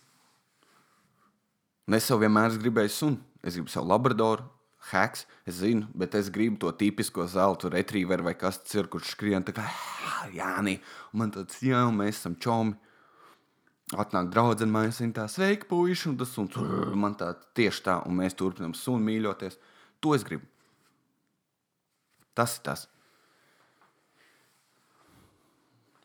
Un 1.87 1.97
es 1.97 2.09
jau 2.09 2.19
vienmēr 2.21 2.51
esmu 2.51 2.61
gribējis 2.67 2.99
sunu. 3.01 3.19
Es 3.43 3.57
gribu 3.57 3.73
savu 3.73 3.89
labradoru, 3.89 4.45
hacks, 4.91 5.25
es 5.47 5.57
zinu, 5.59 5.89
bet 5.97 6.15
es 6.15 6.29
gribu 6.31 6.61
to 6.61 6.71
tipisko 6.79 7.25
zelta 7.27 7.71
retrieveru 7.73 8.29
vai 8.29 8.35
kas 8.39 8.61
tas 8.61 8.77
ir, 8.77 8.87
kurš 8.91 9.15
skrien 9.15 9.43
tā 9.43 9.55
kā 9.55 9.65
Jāni. 10.31 10.77
Man 11.11 11.33
tāds, 11.33 11.59
jā, 11.63 11.81
mēs 11.91 12.21
esam 12.21 12.37
čomi. 12.39 12.77
Atnāk 13.99 14.29
draudzene, 14.31 14.71
mēs 14.73 14.97
esam 15.01 15.11
tā 15.15 15.27
sveiki, 15.29 15.67
puiši, 15.69 16.09
un 16.13 16.17
tas 16.21 16.31
suns 16.33 16.55
man 16.97 17.17
tā 17.19 17.33
tieši 17.57 17.83
tā, 17.85 17.99
un 18.07 18.21
mēs 18.21 18.37
turpinām 18.39 18.77
sunu 18.77 19.03
mīļoties. 19.09 19.59
To 20.03 20.15
es 20.17 20.25
gribu. 20.27 20.45
Tas 22.35 22.57
ir 22.57 22.65
tas. 22.65 22.87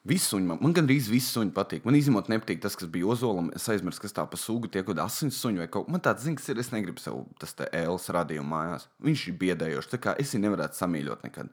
Visi 0.08 0.24
suņi 0.30 0.46
man, 0.48 0.60
man 0.64 0.72
gandrīz 0.76 1.08
visi 1.10 1.28
suņi 1.34 1.52
patīk. 1.56 1.84
Man 1.84 1.96
īstenībā 1.98 2.22
nepatīk 2.32 2.62
tas, 2.62 2.76
kas 2.78 2.88
bija 2.92 3.10
ozolam. 3.12 3.50
Es 3.56 3.66
aizmirsu, 3.68 4.00
kas 4.04 4.14
tā 4.16 4.24
pa 4.30 4.38
sugu 4.40 4.70
tie 4.70 4.80
kaut 4.80 4.94
kādi 4.94 5.04
asins 5.04 5.40
suņi 5.42 5.60
vai 5.64 5.66
kaut 5.72 5.90
kas. 5.90 6.04
Tāds 6.06 6.24
zina, 6.24 6.38
kas 6.38 6.48
ir. 6.48 6.60
Es 6.62 6.70
negribu 6.72 7.02
sev 7.02 7.18
tas 7.42 7.52
te 7.58 7.68
ēlas 7.76 8.08
radījumu 8.14 8.48
mājās. 8.48 8.86
Viņš 9.04 9.26
ir 9.28 9.36
biedējošs. 9.42 9.90
Tā 9.92 10.00
kā 10.06 10.14
es 10.22 10.32
viņu 10.32 10.46
nevarētu 10.46 10.80
samīļot 10.80 11.26
nekad. 11.28 11.52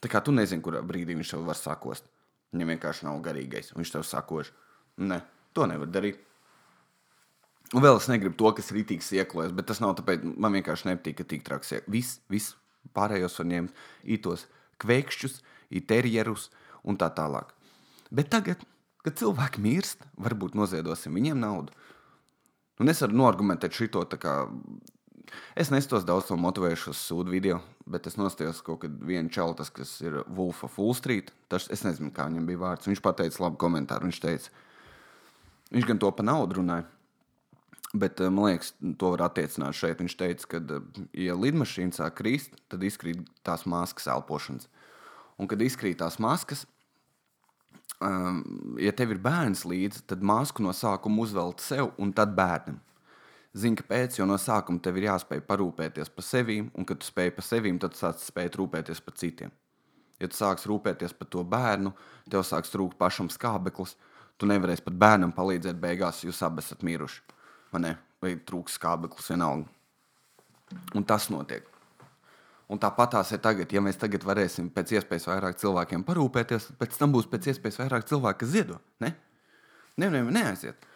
Tā 0.00 0.08
kā 0.08 0.22
tu 0.24 0.32
nezini, 0.32 0.64
kurā 0.64 0.80
brīdī 0.86 1.18
viņš 1.18 1.34
tev 1.34 1.44
var 1.50 1.58
sakost. 1.60 2.08
Viņam 2.54 2.72
vienkārši 2.74 3.06
nav 3.10 3.20
garīgais. 3.26 3.74
Viņš 3.76 3.92
tev 3.96 4.06
sakoš. 4.08 4.54
Nē, 5.04 5.20
to 5.52 5.68
nevar 5.68 5.90
darīt. 5.92 6.22
Un 7.70 7.84
vēl 7.84 8.00
es 8.00 8.08
negribu 8.10 8.34
to, 8.34 8.50
kas 8.56 8.72
ir 8.72 8.80
rītīgs 8.80 9.12
ieklojas, 9.14 9.52
bet 9.54 9.68
tas 9.70 9.78
nav 9.82 9.94
tāpēc, 9.98 10.24
man 10.42 10.56
vienkārši 10.56 10.88
nepatīk, 10.88 11.20
ka 11.20 11.26
tik 11.30 11.44
traks. 11.46 11.76
Viss, 11.86 12.18
viss 12.32 12.56
pārējos 12.96 13.38
var 13.38 13.46
ņemt 13.52 13.84
ītos 14.16 14.48
kveikšķus, 14.82 15.38
īterjerus 15.78 16.48
un 16.82 16.98
tā 16.98 17.10
tālāk. 17.14 17.52
Bet 18.10 18.32
tagad, 18.32 18.64
kad 19.04 19.18
cilvēki 19.20 19.62
mirst, 19.62 20.02
varbūt 20.18 20.58
noziedosim 20.58 21.14
viņiem 21.14 21.38
naudu. 21.38 21.76
Un 22.80 22.90
es 22.90 23.02
varu 23.04 23.18
noargumentēt 23.20 23.76
šo 23.76 24.02
tā 24.08 24.18
kā. 24.18 24.34
Es 25.54 25.68
nestos 25.70 26.02
daudz 26.02 26.26
to 26.26 26.34
motivējušu 26.40 26.90
uz 26.90 27.00
sūdu 27.06 27.30
video, 27.30 27.60
bet 27.86 28.08
es 28.10 28.16
nostājos 28.18 28.64
kaut 28.66 28.80
kad 28.82 28.96
vienu 29.06 29.30
čaltas, 29.30 29.70
kas 29.70 29.92
ir 30.02 30.24
Wolf 30.26 30.64
of 30.66 30.78
Wall 30.80 30.96
Street. 30.98 31.30
Tas, 31.46 31.68
es 31.70 31.84
nezinu, 31.86 32.10
kā 32.10 32.26
viņam 32.26 32.48
bija 32.48 32.62
vārds. 32.64 32.88
Viņš 32.90 33.02
pateica 33.04 33.44
labu 33.44 33.60
komentāru. 33.60 34.08
Viņš 34.08 34.20
teica, 34.24 34.50
viņš 35.76 35.86
gan 35.86 36.02
to 36.02 36.10
pa 36.10 36.26
naudu 36.26 36.58
runāja. 36.58 36.88
Bet 37.92 38.20
man 38.22 38.44
liekas, 38.46 38.74
to 38.98 39.08
var 39.16 39.24
attiecināt 39.26 39.74
šeit. 39.74 39.98
Viņš 39.98 40.14
teica, 40.18 40.46
ka, 40.52 40.80
ja 41.18 41.34
lidmašīna 41.34 41.96
sāk 41.96 42.20
krist, 42.20 42.54
tad 42.70 42.84
izkrīt 42.86 43.24
tās 43.46 43.66
maskas 43.66 44.06
elpošanas. 44.12 44.68
Un, 45.40 45.48
kad 45.50 45.62
izkrīt 45.64 45.98
tās 45.98 46.20
maskas, 46.22 46.66
um, 47.98 48.44
ja 48.78 48.92
tev 48.94 49.16
ir 49.16 49.22
bērns 49.24 49.64
līdzi, 49.66 50.04
tad 50.12 50.22
masku 50.22 50.62
no 50.62 50.74
sākuma 50.76 51.24
uzvelt 51.24 51.64
sev 51.64 51.90
un 51.98 52.12
tad 52.14 52.36
bērnam. 52.36 52.78
Zini, 53.58 53.74
kāpēc? 53.80 54.20
Jo 54.20 54.28
no 54.30 54.36
sākuma 54.38 54.78
tev 54.78 55.00
ir 55.00 55.08
jāspēj 55.08 55.42
parūpēties 55.48 56.12
par 56.14 56.22
sevi, 56.22 56.60
un 56.62 56.86
kad 56.86 57.00
tu 57.02 57.08
spēj 57.08 57.32
par 57.34 57.46
sevi, 57.48 57.72
tad 57.82 57.98
sāc 57.98 58.22
spēt 58.22 58.60
rūpēties 58.60 59.02
par 59.02 59.16
citiem. 59.18 59.50
Ja 60.20 60.28
tu 60.30 60.38
sāks 60.38 60.68
rūpēties 60.70 61.16
par 61.18 61.26
to 61.32 61.42
bērnu, 61.42 61.90
tev 62.30 62.44
sāks 62.46 62.70
trūkt 62.70 63.00
pašam 63.00 63.32
skābeklis, 63.32 63.96
tu 64.38 64.46
nevarēsi 64.46 64.84
pat 64.86 65.02
bērnam 65.02 65.34
palīdzēt 65.34 65.80
beigās, 65.82 66.22
jūs 66.22 66.44
abi 66.46 66.62
esat 66.62 66.84
miruši. 66.86 67.24
Vai, 67.70 67.94
vai 68.22 68.36
trūks 68.46 68.78
skābeklis 68.78 69.30
vienalga. 69.32 69.68
Un 70.94 71.06
tas 71.06 71.28
notiek. 71.30 71.66
Un 72.70 72.78
tāpat 72.78 73.16
tās 73.16 73.32
ir 73.34 73.40
tagad, 73.42 73.72
ja 73.74 73.82
mēs 73.82 73.98
tagad 73.98 74.22
varēsim 74.22 74.68
pēc 74.70 74.92
iespējas 74.94 75.26
vairāk 75.26 75.56
cilvēkiem 75.58 76.04
parūpēties, 76.06 76.68
tad 76.68 76.78
pēc 76.78 77.00
tam 77.00 77.10
būs 77.16 77.26
pēc 77.30 77.48
iespējas 77.50 77.80
vairāk 77.82 78.06
cilvēku, 78.06 78.44
kas 78.44 78.52
ziedo. 78.52 78.78
Ne? 79.02 79.10
Ne, 79.98 80.06
ne, 80.06 80.22
neaiziet. 80.22 80.86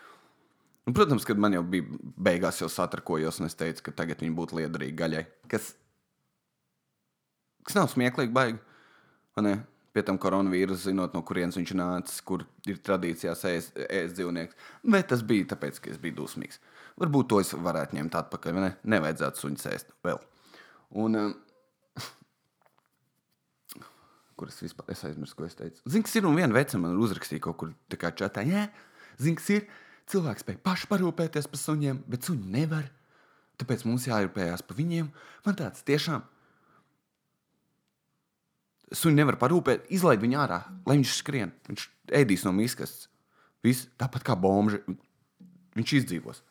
Un, 0.85 0.95
protams, 0.95 1.25
kad 1.27 1.41
man 1.41 1.57
jau 1.57 1.65
bija 1.67 1.99
beigās, 2.29 2.61
jau 2.61 2.69
satrakojos, 2.71 3.41
un 3.41 3.49
es 3.49 3.59
teicu, 3.59 3.89
ka 3.89 3.97
tagad 4.05 4.23
viņi 4.23 4.37
būtu 4.37 4.61
liederīgi 4.61 4.95
gaļai. 5.01 5.25
Kas, 5.51 5.73
kas 7.67 7.79
nav 7.81 7.91
smieklīgi, 7.91 8.35
baigi. 8.37 8.61
Pie 9.95 10.03
tam 10.03 10.19
koronavīrusa, 10.19 10.89
zinot, 10.89 11.13
no 11.15 11.23
kurienes 11.23 11.55
viņš 11.55 11.73
nācis, 11.79 12.19
kur 12.27 12.43
ir 12.67 12.81
tradīcijās 12.83 13.45
ēst, 13.47 13.77
ēst 13.87 14.17
dzīvnieks. 14.19 14.59
Bet 14.91 15.07
tas 15.13 15.23
bija 15.27 15.53
tāpēc, 15.53 15.79
ka 15.83 15.93
es 15.93 16.01
biju 16.03 16.19
dusmīgs. 16.25 16.59
Varbūt 16.99 17.31
to 17.31 17.39
es 17.43 17.53
varētu 17.55 17.99
ņemt 18.01 18.19
atpakaļ. 18.19 18.59
Ne? 18.59 18.73
Nevajadzētu 18.91 19.45
suņus 19.45 19.69
ēst 19.71 19.95
vēl. 20.07 20.19
Un, 21.05 21.19
uh, 21.21 22.11
kuras 24.39 24.59
vispār 24.63 24.91
es 24.93 25.05
aizmirsu, 25.07 25.39
ko 25.39 25.47
es 25.47 25.57
teicu. 25.59 25.81
Zini, 25.87 26.05
kas 26.07 26.19
ir 26.19 26.27
un 26.29 26.37
viena 26.39 26.55
vecuma 26.57 26.89
man 26.89 27.01
uzrakstīja 27.03 27.47
kaut 27.47 27.59
kur 27.61 27.73
čatā. 27.95 28.45
Jā, 28.47 28.69
zini, 29.19 29.39
kas 29.39 29.51
ir. 29.55 29.67
Cilvēks 30.11 30.43
spēj 30.45 30.59
paši 30.61 30.89
parūpēties 30.91 31.47
par 31.49 31.61
suņiem, 31.63 32.03
bet 32.13 32.27
suņi 32.27 32.51
nevar. 32.53 32.91
Tāpēc 33.57 33.87
mums 33.89 34.05
jārūpējas 34.11 34.67
par 34.67 34.77
viņiem. 34.77 35.09
Man 35.47 35.57
tāds 35.57 35.87
tiešām. 35.87 36.27
Suņi 38.93 39.17
nevar 39.17 39.39
parūpēt, 39.41 39.87
izlaid 39.95 40.21
viņu 40.23 40.39
ārā, 40.43 40.61
lai 40.85 40.99
viņš 40.99 41.15
skrien. 41.17 41.55
Viņš 41.71 41.87
ēdīs 42.21 42.45
no 42.45 42.53
miskas. 42.57 43.07
Viss 43.65 43.89
tāpat 44.01 44.27
kā 44.27 44.37
bomži. 44.37 44.83
Viņš 45.75 45.95
izdzīvos. 46.01 46.43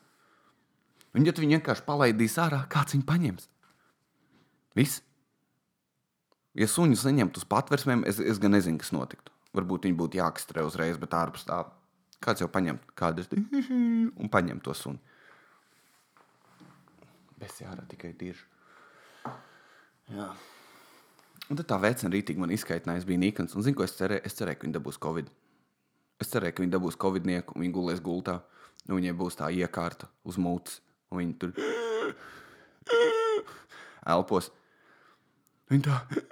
Un, 1.13 1.27
ja 1.27 1.33
tu 1.33 1.43
viņu 1.43 1.59
vienkārši 1.59 1.85
palaidīs 1.85 2.39
ārā, 2.41 2.63
kāds 2.71 2.95
viņu 2.95 3.05
paņems? 3.07 3.45
Viss. 4.77 5.03
Ja 6.57 6.67
suņus 6.69 7.05
neņemtu 7.07 7.41
uz 7.41 7.45
patversmēm, 7.49 8.03
es, 8.09 8.19
es 8.21 8.41
gan 8.41 8.53
nezinu, 8.53 8.81
kas 8.81 8.91
notiktu. 8.93 9.33
Varbūt 9.53 9.85
viņi 9.87 9.97
būtu 9.97 10.19
jākastrē 10.19 10.65
uzreiz, 10.65 10.97
bet 11.01 11.13
ārpus 11.17 11.45
tā 11.45 11.61
kāds 12.23 12.41
jau 12.41 12.49
paņem 12.49 12.79
kādu 12.97 13.25
un 14.21 14.31
paņem 14.33 14.61
to 14.65 14.73
suni. 14.77 15.01
Bez 17.41 17.59
jārā 17.61 17.85
tikai 17.89 18.13
tieši. 18.17 18.49
Jā. 20.13 20.29
Un 21.51 21.59
tad 21.59 21.67
tā 21.67 21.77
vecena 21.83 22.13
rītīgi 22.13 22.39
man 22.39 22.53
izskaitināja, 22.55 23.01
es 23.01 23.07
biju 23.07 23.19
Nikans. 23.19 23.55
Un 23.57 23.65
zinu, 23.65 23.75
ko 23.77 23.83
es 23.85 23.95
cerēju? 23.97 24.23
Es 24.27 24.37
cerēju, 24.39 24.59
ka 24.59 24.67
viņi 24.67 24.77
dabūs 24.77 24.99
Covid. 25.03 25.31
Es 26.23 26.31
cerēju, 26.31 26.55
ka 26.55 26.63
viņi 26.63 26.73
dabūs 26.75 26.99
Covidnieku 26.99 27.57
un 27.57 27.65
viņi 27.65 27.75
gulēs 27.75 28.03
gultā. 28.03 28.39
Un 28.87 28.97
viņiem 28.97 29.19
būs 29.19 29.39
tā 29.39 29.49
iekārta 29.51 30.09
uz 30.27 30.39
mūces. 30.39 30.79
Un 31.11 31.19
viņi 31.19 31.35
tur 31.41 31.51
elpos. 34.13 34.49
Viņa 35.71 35.83
tā, 35.87 36.23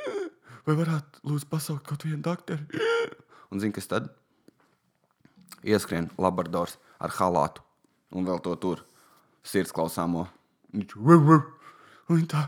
vai 0.67 0.75
varētu 0.79 1.23
lūdzu 1.27 1.49
pasaukt 1.51 1.87
kaut 1.87 2.05
vienu 2.07 2.21
doktoru? 2.25 2.81
Un 3.51 3.61
zini, 3.63 3.75
kas 3.75 3.89
tad? 3.91 4.09
Ieskrien 5.61 6.09
labradors 6.21 6.77
ar 7.01 7.13
halātu 7.19 7.63
un 8.15 8.27
vēl 8.27 8.41
to 8.43 8.55
tur 8.59 8.83
sirds 9.47 9.73
klausāmo. 9.75 10.27
Viņš 12.11 12.27
tā, 12.31 12.47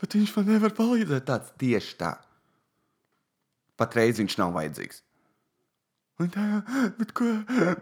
bet 0.00 0.16
viņš 0.18 0.36
man 0.36 0.48
nevar 0.54 0.74
palīdzēt. 0.76 1.26
Tāds 1.28 1.52
tieši 1.60 1.98
tā. 2.00 2.14
Patreiz 3.76 4.20
viņš 4.20 4.38
nav 4.40 4.54
vajadzīgs. 4.56 5.02
Un 6.22 6.30
tā, 6.32 6.44
bet 6.96 7.12
ko, 7.16 7.26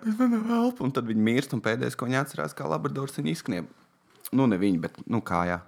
bet 0.03 0.19
man 0.19 0.33
nav 0.35 0.51
elpa. 0.57 0.83
Un 0.87 0.95
tad 0.95 1.07
viņi 1.07 1.23
mirst, 1.29 1.55
un 1.55 1.63
pēdējais, 1.63 1.95
ko 1.99 2.09
viņi 2.09 2.19
atcerās, 2.19 2.57
kā 2.57 2.67
labradors 2.67 3.15
viņa 3.21 3.31
izknieb. 3.31 3.71
Nu, 4.35 4.49
ne 4.51 4.59
viņi, 4.59 4.81
bet, 4.83 4.99
nu, 5.07 5.21
kājā. 5.23 5.61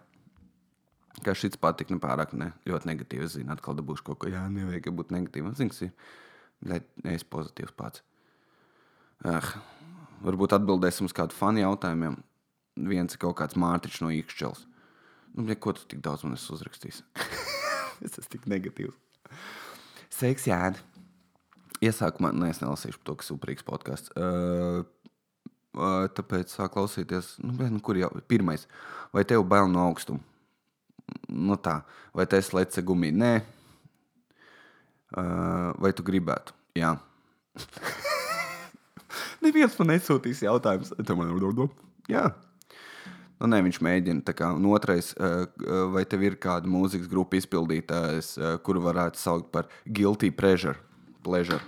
Kā 1.24 1.32
šis 1.38 1.56
patīk, 1.60 1.92
nu, 1.94 2.00
pārāk 2.02 2.34
ne, 2.36 2.50
ļoti 2.68 2.90
negatīvi. 2.90 3.28
Es 3.28 3.36
zinu, 3.36 3.52
atkal 3.54 3.78
dabūšu 3.78 4.04
kaut 4.08 4.18
ko, 4.24 4.30
jā, 4.32 4.42
nevajag 4.52 4.90
būt 4.98 5.14
negatīvam. 5.14 5.54
Zinu, 5.56 5.72
kas 5.72 5.86
ir. 5.86 5.94
Bet 6.66 6.88
es 7.06 7.24
pozitīvs 7.28 7.76
pats. 7.76 8.02
Ah, 9.24 9.46
varbūt 10.26 10.56
atbildēsim 10.56 11.08
uz 11.08 11.14
kādu 11.16 11.36
fanu 11.36 11.62
jautājumiem. 11.62 12.18
Viens 12.90 13.14
ir 13.14 13.22
kaut 13.22 13.38
kāds 13.38 13.56
mārtiņš 13.56 14.02
no 14.02 14.10
īkšķels. 14.12 14.66
Nu, 15.36 15.44
ja, 15.50 15.56
ko 15.60 15.74
tu 15.76 15.84
tik 15.84 16.00
daudz 16.04 16.24
man 16.24 16.36
esi 16.36 16.48
uzrakstījis? 16.54 17.02
es 18.06 18.14
esmu 18.16 18.30
tik 18.32 18.46
negatīvs. 18.48 18.96
Sveiks, 20.16 20.46
Jāni! 20.48 20.80
Iesākumā, 21.84 22.30
nu, 22.32 22.46
es 22.48 22.62
nelasīšu 22.62 23.02
to, 23.04 23.18
kas 23.20 23.28
ir 23.28 23.34
superīgs 23.34 23.66
podkāsts. 23.66 24.12
Uh, 24.16 24.86
uh, 25.76 26.06
tāpēc 26.16 26.54
sāk 26.54 26.72
klausīties, 26.72 27.34
nu, 27.44 27.52
bet, 27.58 27.68
nu, 27.74 27.82
kur 27.84 28.00
jau 28.00 28.08
pirmais. 28.30 28.64
Vai 29.12 29.26
tev 29.28 29.44
bail 29.48 29.68
no 29.68 29.84
augstuma? 29.90 30.24
Nu 31.28 31.58
tā, 31.60 31.82
vai 32.16 32.24
ir 32.26 32.48
lece 32.56 32.82
gumija? 32.82 33.12
Nē. 33.20 33.34
Uh, 35.16 35.76
vai 35.84 35.92
tu 35.92 36.06
gribētu? 36.06 36.56
Jā. 36.80 36.96
Neviens 39.44 39.76
man 39.78 39.92
nesūtīs 39.92 40.42
jautājumus. 40.48 40.96
Jā. 42.10 42.30
Nu, 43.36 43.50
nē, 43.52 43.60
viņš 43.66 43.82
mēģina. 43.84 44.24
Tā 44.24 44.32
kā, 44.32 44.48
un 44.56 44.64
otrais, 44.70 45.10
vai 45.92 46.06
tev 46.08 46.24
ir 46.24 46.38
kāda 46.40 46.70
mūzikas 46.72 47.10
grupa 47.10 47.36
izpildītājs, 47.36 48.34
kuru 48.64 48.80
varētu 48.86 49.20
saukt 49.20 49.50
par 49.52 49.68
guilty 49.84 50.32
pleasure? 50.32 50.78
pleasure. 51.26 51.62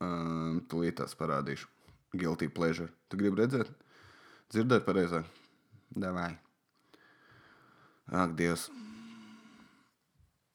Um, 0.00 0.60
Tūlīt 0.68 0.98
tās 1.00 1.16
parādīšu. 1.16 1.68
Guilty 2.16 2.50
pleasure. 2.52 2.90
Tu 3.08 3.20
gribi 3.20 3.40
redzēt? 3.40 3.70
Dzirdēt 4.52 4.84
pareizāk? 4.84 5.28
Davai. 5.96 6.32
Ak, 8.10 8.34
Dievs. 8.38 8.68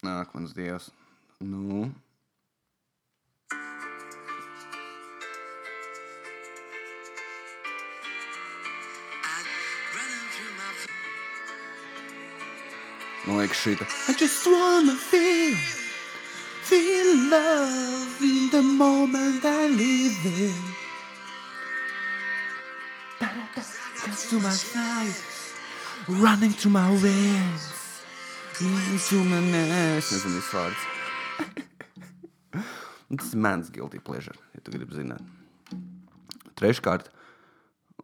Ak, 0.05 0.33
mans 0.35 0.53
Dievs. 0.57 0.91
Nu. 1.39 1.87
Man 13.25 13.39
liekas, 13.41 13.57
šī 13.57 13.73
tā. 13.79 13.85
I 14.09 14.13
just 14.13 14.45
wanna 14.45 14.93
feel, 14.93 15.57
feel 16.69 17.09
love 17.31 18.21
in 18.21 18.49
the 18.53 18.61
moment 18.61 19.45
I 19.45 19.67
live 19.67 20.25
in. 20.25 20.57
To 24.29 24.39
my 24.39 24.49
side, 24.49 25.13
running 26.07 26.51
through 26.51 26.71
my 26.71 26.95
veins, 26.97 28.01
into 28.61 29.23
my 29.25 29.41
nest. 29.51 30.13
Es 30.13 30.23
nezinu, 30.25 30.41
vārds. 30.49 30.85
Tas 33.17 33.33
ir 33.33 33.41
mans 33.41 33.69
guilty 33.69 33.99
pleasure, 34.01 34.37
ja 34.55 34.63
tu 34.65 34.73
gribi 34.73 34.97
zināt. 34.97 35.21
Treškārt, 36.57 37.11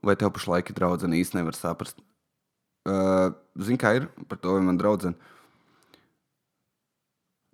vai 0.06 0.18
tev 0.18 0.34
pašlaik 0.36 0.70
draudzene 0.78 1.18
īsti 1.22 1.40
nevar 1.40 1.58
saprast? 1.58 1.98
Zini, 2.86 3.78
kā 3.78 3.94
ir 4.00 4.08
par 4.30 4.40
to, 4.42 4.56
vai 4.56 4.64
man 4.66 4.80
draudzene. 4.80 5.18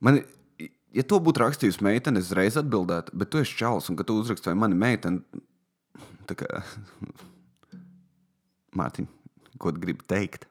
Man, 0.04 0.22
ja 0.94 1.04
to 1.04 1.20
būtu 1.24 1.42
rakstījusi 1.42 1.84
meitene, 1.84 2.22
es 2.22 2.32
reiz 2.38 2.58
atbildētu, 2.60 3.16
bet 3.18 3.32
tu 3.34 3.42
esi 3.42 3.58
čalis, 3.60 3.90
un 3.90 3.98
kad 4.00 4.08
tu 4.08 4.16
uzraksti, 4.22 4.52
vai 4.52 4.62
mani 4.64 4.78
meitene, 4.78 5.44
tā 6.30 6.38
kā 6.38 6.48
Mārtiņ, 8.78 9.08
ko 9.58 9.74
tu 9.74 9.82
gribi 9.82 10.06
teikt? 10.06 10.46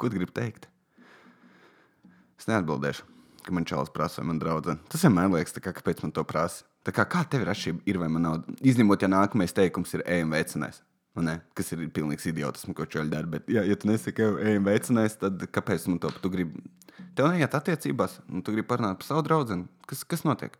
Ko 0.00 0.08
tu 0.08 0.16
gribi 0.16 0.32
teikt? 0.34 0.70
Es 2.40 2.48
neatbildēšu, 2.48 3.04
ka 3.44 3.54
man 3.54 3.66
čalis 3.68 3.92
prasa, 3.92 4.22
vai 4.22 4.30
man 4.32 4.40
draudzene. 4.40 4.80
Tas 4.90 5.04
vienmēr 5.04 5.28
liekas, 5.34 5.58
kā, 5.60 5.74
kāpēc 5.76 6.00
man 6.02 6.14
to 6.16 6.24
prasa. 6.26 6.64
Tā 6.82 6.94
kā, 6.96 7.04
kā 7.06 7.22
tev 7.30 7.44
ir 7.44 7.52
atšķirība, 7.52 7.84
ir 7.86 7.98
vai 8.00 8.08
man 8.10 8.24
nav? 8.26 8.40
Izņemot, 8.66 9.04
ja 9.04 9.10
nākamais 9.12 9.54
teikums 9.54 9.92
ir 9.94 10.02
ejam 10.08 10.32
veicinājums. 10.34 10.80
Ne, 11.20 11.34
kas 11.52 11.68
ir 11.74 11.82
pilnīgs 11.92 12.24
idiotisms, 12.30 12.72
ko 12.76 12.86
čaļi 12.88 13.12
dara. 13.12 13.28
Bet, 13.34 13.50
ja, 13.52 13.66
ja 13.68 13.76
tu 13.76 13.90
nesaki, 13.90 14.24
ejam 14.48 14.64
veicinājums, 14.64 15.18
tad 15.20 15.44
kāpēc 15.52 15.84
man 15.90 15.98
to 16.00 16.08
tu 16.22 16.30
gribi? 16.32 16.62
Tev 17.16 17.28
neiet 17.28 17.52
attiecībās, 17.52 18.16
un 18.32 18.40
tu 18.40 18.54
gribi 18.54 18.68
parunāt 18.70 19.02
par 19.02 19.10
savu 19.10 19.24
draugu. 19.26 19.58
Kas, 19.88 20.06
kas 20.08 20.24
notiek? 20.24 20.56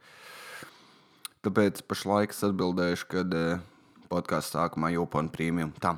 Tāpēc 1.42 1.80
pašlaik 1.88 2.36
es 2.36 2.44
atbildēšu, 2.46 3.09
kad 3.11 3.32
eh, 3.34 3.64
podkāstu 4.12 4.59
sākumā 4.59 4.92
jopo 4.92 5.22
un 5.22 5.32
prēmiju. 5.32 5.72
Tā. 5.82 5.96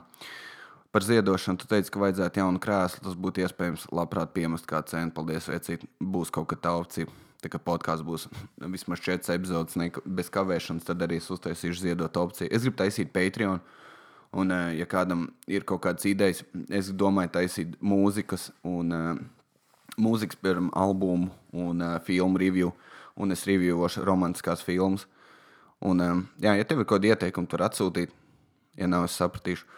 Par 0.94 1.02
ziedošanu 1.02 1.58
tu 1.58 1.66
teici, 1.66 1.90
ka 1.90 1.98
vajadzētu 1.98 2.38
jaunu 2.38 2.62
krēslu. 2.62 3.02
Tas 3.08 3.18
būtu 3.18 3.42
iespējams. 3.42 3.88
Labprāt, 3.90 4.30
piemest 4.36 4.68
kā 4.70 4.78
cenu. 4.86 5.10
Paldies, 5.16 5.50
vecīt. 5.50 5.82
Būs 5.98 6.30
kaut 6.30 6.46
kā 6.52 6.60
tā 6.62 6.72
opcija. 6.78 7.10
Tā 7.42 7.50
kā 7.52 7.58
podkāsts 7.60 8.06
būs 8.06 8.28
vismaz 8.76 9.02
četras 9.04 9.34
epizodes, 9.34 9.76
ne, 9.76 9.90
bez 10.06 10.30
kavēšanas, 10.32 10.86
tad 10.86 11.02
arī 11.04 11.18
es 11.20 11.26
uztaisīšu 11.34 11.88
ziedot 11.88 12.22
opciju. 12.22 12.48
Es 12.48 12.62
gribu 12.64 12.78
taisīt 12.80 13.10
Patreon. 13.12 13.60
Un, 14.34 14.50
eh, 14.50 14.74
ja 14.80 14.86
kādam 14.90 15.28
ir 15.46 15.62
kaut 15.62 15.84
kādas 15.84 16.06
idejas, 16.10 16.42
es 16.68 16.90
domāju, 16.90 17.30
taisīt 17.36 17.76
mūzikas 17.78 18.48
un 18.66 18.90
uh, 18.94 19.12
mūzikas, 20.00 20.40
piemēram, 20.42 20.72
albumu 20.74 21.30
un 21.54 21.84
uh, 21.84 22.00
filmu 22.02 22.40
review. 22.42 22.72
Un 23.14 23.30
es 23.30 23.44
reviewēšu 23.46 24.02
romantiskās 24.02 24.64
filmas. 24.66 25.06
Un, 25.84 26.02
um, 26.02 26.24
jā, 26.42 26.56
ja 26.58 26.66
tev 26.66 26.82
ir 26.82 26.88
kaut 26.88 26.98
kāda 26.98 27.12
ieteikuma, 27.12 27.46
tur 27.50 27.62
atsūtīt, 27.62 28.10
ja 28.80 28.90
nav 28.90 29.06
es 29.06 29.14
sapratīšu. 29.20 29.68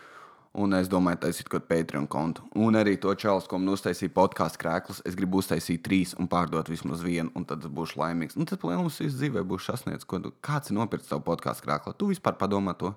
Un 0.56 0.72
es 0.72 0.88
domāju, 0.88 1.20
taisīt 1.26 1.50
kaut 1.52 1.66
kādu 1.66 1.68
Patreon 1.68 2.06
kontu. 2.08 2.46
Un 2.56 2.78
arī 2.80 2.94
to 2.96 3.12
čalis, 3.12 3.44
ko 3.44 3.58
man 3.60 3.74
uztaisīja 3.74 4.14
podkāstu 4.16 4.62
krēklus, 4.62 5.02
es 5.04 5.18
gribu 5.18 5.42
uztaisīt 5.42 5.82
trīs 5.84 6.14
un 6.16 6.30
pārdot 6.32 6.70
vismaz 6.72 7.02
vienu, 7.04 7.28
un 7.36 7.44
tad 7.44 7.66
būšu 7.68 8.00
laimīgs. 8.00 8.38
Un 8.40 8.48
tad 8.48 8.64
lielums 8.64 9.02
viss 9.02 9.18
dzīvē 9.20 9.44
būs 9.44 9.68
sasniegts. 9.68 10.08
Ko, 10.08 10.22
kāds 10.40 10.72
ir 10.72 10.78
nopircis 10.78 11.12
savu 11.12 11.26
podkāstu 11.28 11.68
krēklu? 11.68 11.92
Tu 12.00 12.08
vispār 12.14 12.38
padomā 12.40 12.72
to? 12.80 12.94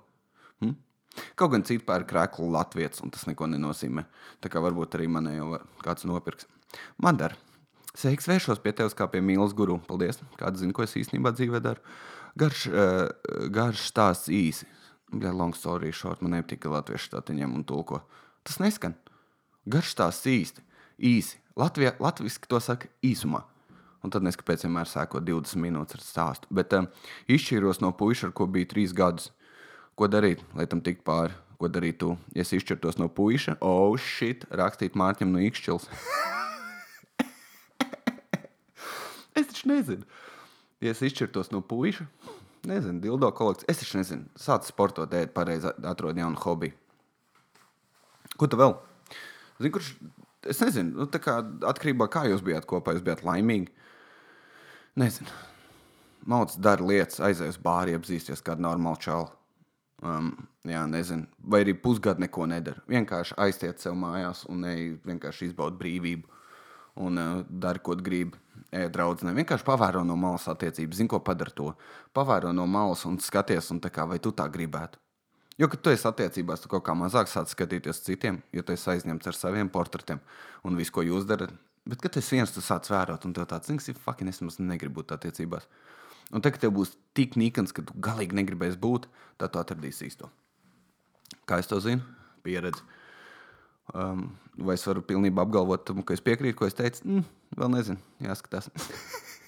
Hm? 0.64 0.78
Kaut 1.40 1.54
gan 1.54 1.66
cits 1.68 1.86
pērk 1.88 2.10
krēklu 2.12 2.50
Latvijas, 2.54 3.02
un 3.04 3.12
tas 3.14 3.26
neko 3.28 3.50
nenozīmē. 3.50 4.06
Tā 4.44 4.52
kā 4.52 4.62
varbūt 4.64 4.98
arī 4.98 5.10
man 5.12 5.30
jau 5.34 5.60
kāds 5.84 6.08
nopirks. 6.08 6.48
Man 7.02 7.20
dara. 7.20 7.38
Sveiks, 7.98 8.30
vēršos 8.30 8.62
pie 8.64 8.76
tevis 8.78 8.96
kā 8.96 9.10
pie 9.12 9.22
mīlas 9.26 9.56
guru. 9.58 9.80
Paldies. 9.88 10.22
Kāds 10.40 10.62
zina, 10.62 10.76
ko 10.76 10.86
es 10.86 10.94
īstenībā 11.00 11.34
dzīvē 11.36 11.62
daru? 11.66 11.82
Garš, 12.40 12.68
uh, 12.70 13.08
garš 13.52 13.90
stāsts 13.90 14.30
īsi 14.32 14.70
Ja 15.12 15.32
long 15.34 15.56
story 15.56 15.92
short, 15.92 16.22
man 16.22 16.36
nepatika 16.38 16.70
latviešu 16.70 17.10
statiņiem 17.10 17.54
un 17.58 17.64
tulko. 17.66 18.04
Tas 18.46 18.60
neskan. 18.62 18.94
Garš 19.70 19.96
tās 19.98 20.20
īsti, 20.30 20.62
īsi. 21.02 21.40
Latvijā, 21.58 21.96
latviski 22.00 22.50
to 22.50 22.60
saka 22.62 22.88
īsumā. 23.06 23.42
Un 24.06 24.14
tad 24.14 24.24
neskapēc 24.24 24.64
vienmēr 24.64 24.88
sēko 24.88 25.20
20 25.26 25.60
minūtes 25.60 25.98
ar 25.98 26.04
stāstu. 26.06 26.50
Bet 26.54 26.74
um, 26.78 26.88
izšķīros 27.28 27.82
no 27.84 27.92
puiša, 27.98 28.30
ar 28.30 28.36
ko 28.38 28.48
bija 28.48 28.70
3 28.70 28.94
gadus. 28.96 29.32
Ko 30.00 30.08
darīt, 30.08 30.40
lai 30.56 30.64
tam 30.72 30.80
tiktu 30.80 31.04
pāri? 31.04 31.36
Ko 31.60 31.68
darīt 31.68 31.98
tu? 32.00 32.14
Ja 32.32 32.46
es 32.46 32.54
izšķirtos 32.56 32.96
no 33.02 33.10
puiša, 33.12 33.58
oh 33.60 33.98
shit, 34.00 34.46
rakstīt 34.48 34.96
Mārķim 34.96 35.34
no 35.34 35.42
Ikšķils. 35.44 35.90
es 39.36 39.50
taču 39.52 39.68
nezinu. 39.68 40.08
Ja 40.80 40.94
es 40.96 41.04
izšķirtos 41.04 41.52
no 41.52 41.60
puiša, 41.60 42.08
Nezinu, 42.68 43.00
dildo 43.00 43.32
kolekcija. 43.32 43.72
Es 43.72 43.80
taču 43.80 44.00
nezinu, 44.00 44.28
sāc 44.40 44.68
sportot, 44.68 45.14
ēd 45.16 45.32
pareizi, 45.36 45.72
atrod 45.88 46.18
jaunu 46.20 46.40
hobiju. 46.44 46.76
Ko 48.40 48.48
tu 48.52 48.60
vēl? 48.60 48.76
Zini, 49.60 49.72
kurš, 49.76 49.94
es 50.52 50.60
nezinu, 50.64 50.96
nu, 51.02 51.08
tā 51.12 51.22
kā 51.24 51.38
atkarībā 51.72 52.08
no 52.08 52.12
kā 52.12 52.26
jūs 52.28 52.44
bijāt 52.44 52.68
kopā, 52.70 52.96
jūs 52.96 53.06
bijāt 53.06 53.24
laimīgi. 53.28 53.72
Nezinu. 55.00 55.32
Mauts 56.30 56.60
dara 56.60 56.84
lietas, 56.84 57.22
aizies 57.24 57.56
uz 57.56 57.62
bāri, 57.64 57.96
apzīsties 57.96 58.44
kādu 58.44 58.66
normālu 58.68 59.00
čalu. 59.04 59.30
Um, 60.00 60.32
jā, 60.64 60.86
nezinu. 60.88 61.28
Vai 61.44 61.64
arī 61.66 61.74
pusgadu 61.76 62.24
neko 62.24 62.46
nedara. 62.48 62.80
Vienkārši 62.88 63.36
aiziet 63.44 63.82
sev 63.84 63.98
mājās 64.00 64.46
un 64.48 64.64
vienkārši 64.64 65.50
izbaud 65.50 65.76
brīvību 65.80 66.38
un 67.04 67.20
uh, 67.20 67.42
dari, 67.50 67.82
ko 67.84 67.98
gribi. 68.00 68.40
Ej, 68.76 68.90
draudzene, 68.94 69.34
vienkārši 69.34 69.66
pavēro 69.66 70.04
no 70.06 70.16
malas 70.20 70.46
attiecības, 70.52 71.00
zini, 71.00 71.10
ko 71.10 71.20
padara 71.26 71.54
to. 71.56 71.72
Pavēro 72.14 72.52
no 72.54 72.68
malas 72.70 73.06
un 73.10 73.18
skaties, 73.24 73.72
un 73.74 73.80
kā, 73.82 74.06
vai 74.06 74.20
tu 74.22 74.32
tā 74.36 74.46
gribētu. 74.52 75.00
Jo, 75.60 75.68
kad 75.68 75.82
tu 75.84 75.92
esi 75.92 76.06
attiecībās, 76.08 76.62
tu 76.64 76.70
kaut 76.72 76.86
kā 76.88 76.94
mazāk 76.96 77.28
sāc 77.28 77.50
skatīties 77.52 78.04
citiem, 78.06 78.38
jo 78.56 78.64
tu 78.64 78.76
esi 78.76 78.92
aizņemts 78.94 79.28
ar 79.28 79.36
saviem 79.36 79.72
portretiem 79.74 80.22
un 80.64 80.78
visu, 80.80 80.94
ko 80.96 81.04
jūs 81.04 81.26
darat. 81.28 81.52
Bet, 81.90 82.00
kad 82.04 82.16
es 82.22 82.30
viens 82.32 82.54
tu 82.54 82.62
sāc 82.64 82.88
vērot, 82.92 83.26
un 83.26 83.34
tev 83.36 83.48
tāds, 83.50 83.68
zini, 83.68 83.98
fucking, 84.06 84.30
es 84.30 84.40
nemaz 84.44 84.60
negribu 84.62 85.02
būt 85.02 85.16
attiecībās. 85.18 85.66
Un 86.30 86.44
tad, 86.44 86.54
kad 86.54 86.62
tev 86.66 86.76
būs 86.78 86.94
tik 87.18 87.36
nikns, 87.40 87.74
ka 87.74 87.84
tu 87.86 87.96
galīgi 87.98 88.38
negribēsi 88.38 88.78
būt, 88.82 89.08
tad 89.42 89.54
tu 89.54 89.62
atradīsi 89.62 90.10
īsto. 90.10 90.30
Kā 91.50 91.58
es 91.62 91.70
to 91.70 91.80
zinu? 91.82 92.06
Pieredzi. 92.46 92.84
Um, 93.90 94.28
vai 94.62 94.76
es 94.78 94.86
varu 94.86 95.02
pilnībā 95.06 95.42
apgalvot, 95.48 95.88
tam, 95.88 96.04
ka 96.06 96.14
es 96.14 96.22
piekrītu, 96.22 96.58
ko 96.60 96.68
es 96.70 96.78
teicu? 96.78 97.02
Mm, 97.08 97.26
vēl 97.58 97.72
nezinu, 97.74 98.02
jāskatās. 98.22 98.70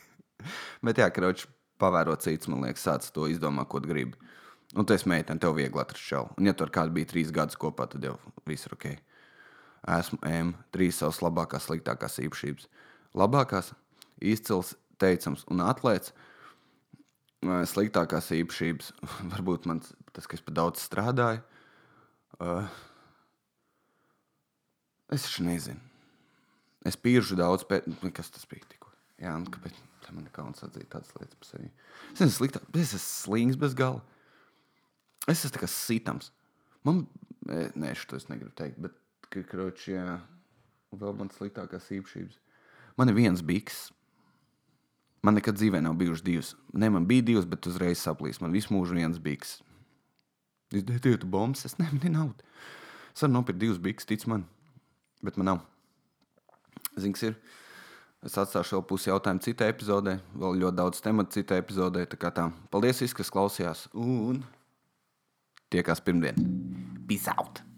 Bet, 0.86 0.97
jā, 0.97 1.05
kroči, 1.13 1.45
pavērot 1.82 2.25
cits, 2.25 2.49
man 2.49 2.65
liekas, 2.65 2.88
sāc 2.88 3.05
to 3.13 3.27
izdomāt, 3.29 3.69
ko 3.69 3.82
gribi. 3.84 4.17
Un 4.73 4.88
esi 4.95 5.09
meitene, 5.11 5.41
tev 5.41 5.53
viegli 5.57 5.82
atrast 5.82 6.05
šādu. 6.07 6.38
Un, 6.39 6.47
ja 6.47 6.55
tur 6.57 6.71
kāds 6.73 6.93
bija 6.95 7.09
trīs 7.11 7.32
gadus 7.36 7.59
kopā, 7.59 7.89
tad 7.91 8.05
jau 8.07 8.15
viss 8.47 8.65
ir 8.65 8.75
ok. 8.77 8.88
Esmu 9.97 10.21
M, 10.29 10.53
trīs 10.73 11.01
savas 11.01 11.19
labākās, 11.21 11.67
sliktākās 11.67 12.19
īpašības. 12.23 12.69
Labākās, 13.17 13.73
izcils, 14.23 14.75
teicams 15.01 15.43
un 15.51 15.63
atlēts. 15.65 16.13
Sliktākās 17.41 18.29
īpašības, 18.37 18.93
varbūt 19.33 19.67
man 19.69 19.81
tas, 20.13 20.27
ka 20.29 20.37
es 20.37 20.45
par 20.45 20.57
daudz 20.59 20.83
strādāju. 20.85 21.41
Uh, 22.41 22.67
Es 25.11 25.25
taču 25.27 25.43
nezinu. 25.43 25.79
Es 26.87 26.95
pīršu 26.97 27.35
daudz, 27.37 27.65
bet 27.67 27.87
nu, 27.89 28.11
kas 28.15 28.31
tas 28.31 28.47
bija 28.49 28.63
tikko? 28.69 28.93
Jā, 29.21 29.33
nu, 29.37 29.51
kāpēc 29.51 29.75
man 30.11 30.25
ir 30.25 30.33
kauns 30.35 30.63
atzīt 30.65 30.89
tādas 30.91 31.11
lietas 31.15 31.37
par 31.39 31.47
sevi? 31.47 31.67
Es 32.13 32.23
esmu 32.23 32.33
sliktāk, 32.35 32.63
bet 32.71 32.81
es 32.81 32.93
esmu 32.95 33.03
slings 33.03 33.59
bez 33.59 33.75
gala. 33.77 34.01
Es 35.27 35.43
esmu 35.43 35.53
tā 35.55 35.61
kā 35.61 35.69
sitams. 35.71 36.31
Man, 36.87 37.03
nē, 37.47 37.91
šo 37.99 38.17
es 38.17 38.27
negribu 38.31 38.51
teikt, 38.57 38.79
bet, 38.81 38.95
kroči, 39.51 39.93
jā, 39.93 40.17
vēl 40.95 41.15
man 41.19 41.31
sliktākās 41.35 41.91
īpašības. 41.99 42.39
Man 42.99 43.11
ir 43.11 43.19
viens 43.19 43.43
biks. 43.45 43.83
Man 45.22 45.38
nekad 45.38 45.57
dzīvē 45.59 45.84
nav 45.86 45.97
bijušas 45.99 46.24
divas. 46.26 46.55
Nē, 46.74 46.89
man 46.93 47.05
bija 47.09 47.26
divas, 47.28 47.45
bet 47.49 47.67
uzreiz 47.69 48.01
saplīs. 48.01 48.41
Man 48.41 48.55
visu 48.55 48.74
mūžu 48.74 48.97
viens 48.97 49.19
biks. 49.22 49.59
Es 50.72 50.86
domāju, 50.88 51.19
tu 51.22 51.30
bombas, 51.30 51.67
es 51.67 51.78
nemanīju 51.78 52.15
naudu. 52.15 52.49
Es 53.11 53.22
varu 53.22 53.36
nopirkt 53.36 53.61
divas 53.61 53.78
biks, 53.82 54.07
tic 54.07 54.24
man 54.32 54.47
bet 55.22 55.38
man 55.38 55.45
nav. 55.45 55.59
Zings 56.99 57.24
ir. 57.24 57.38
Es 58.22 58.38
atstāšu 58.38 58.78
vēl 58.78 58.86
pusi 58.89 59.09
jautājumu 59.09 59.41
citai 59.41 59.72
epizodē, 59.74 60.19
vēl 60.38 60.59
ļoti 60.61 60.78
daudz 60.78 61.01
tematu 61.01 61.39
citai 61.39 61.61
epizodē. 61.63 62.05
Tā 62.09 62.19
kā 62.22 62.34
tā. 62.36 62.49
Paldies, 62.74 63.01
kas 63.17 63.34
klausījās, 63.34 63.88
un 63.97 64.43
tiekās 65.74 66.03
pirmdien. 66.05 66.38
Peace 67.09 67.34
out! 67.34 67.70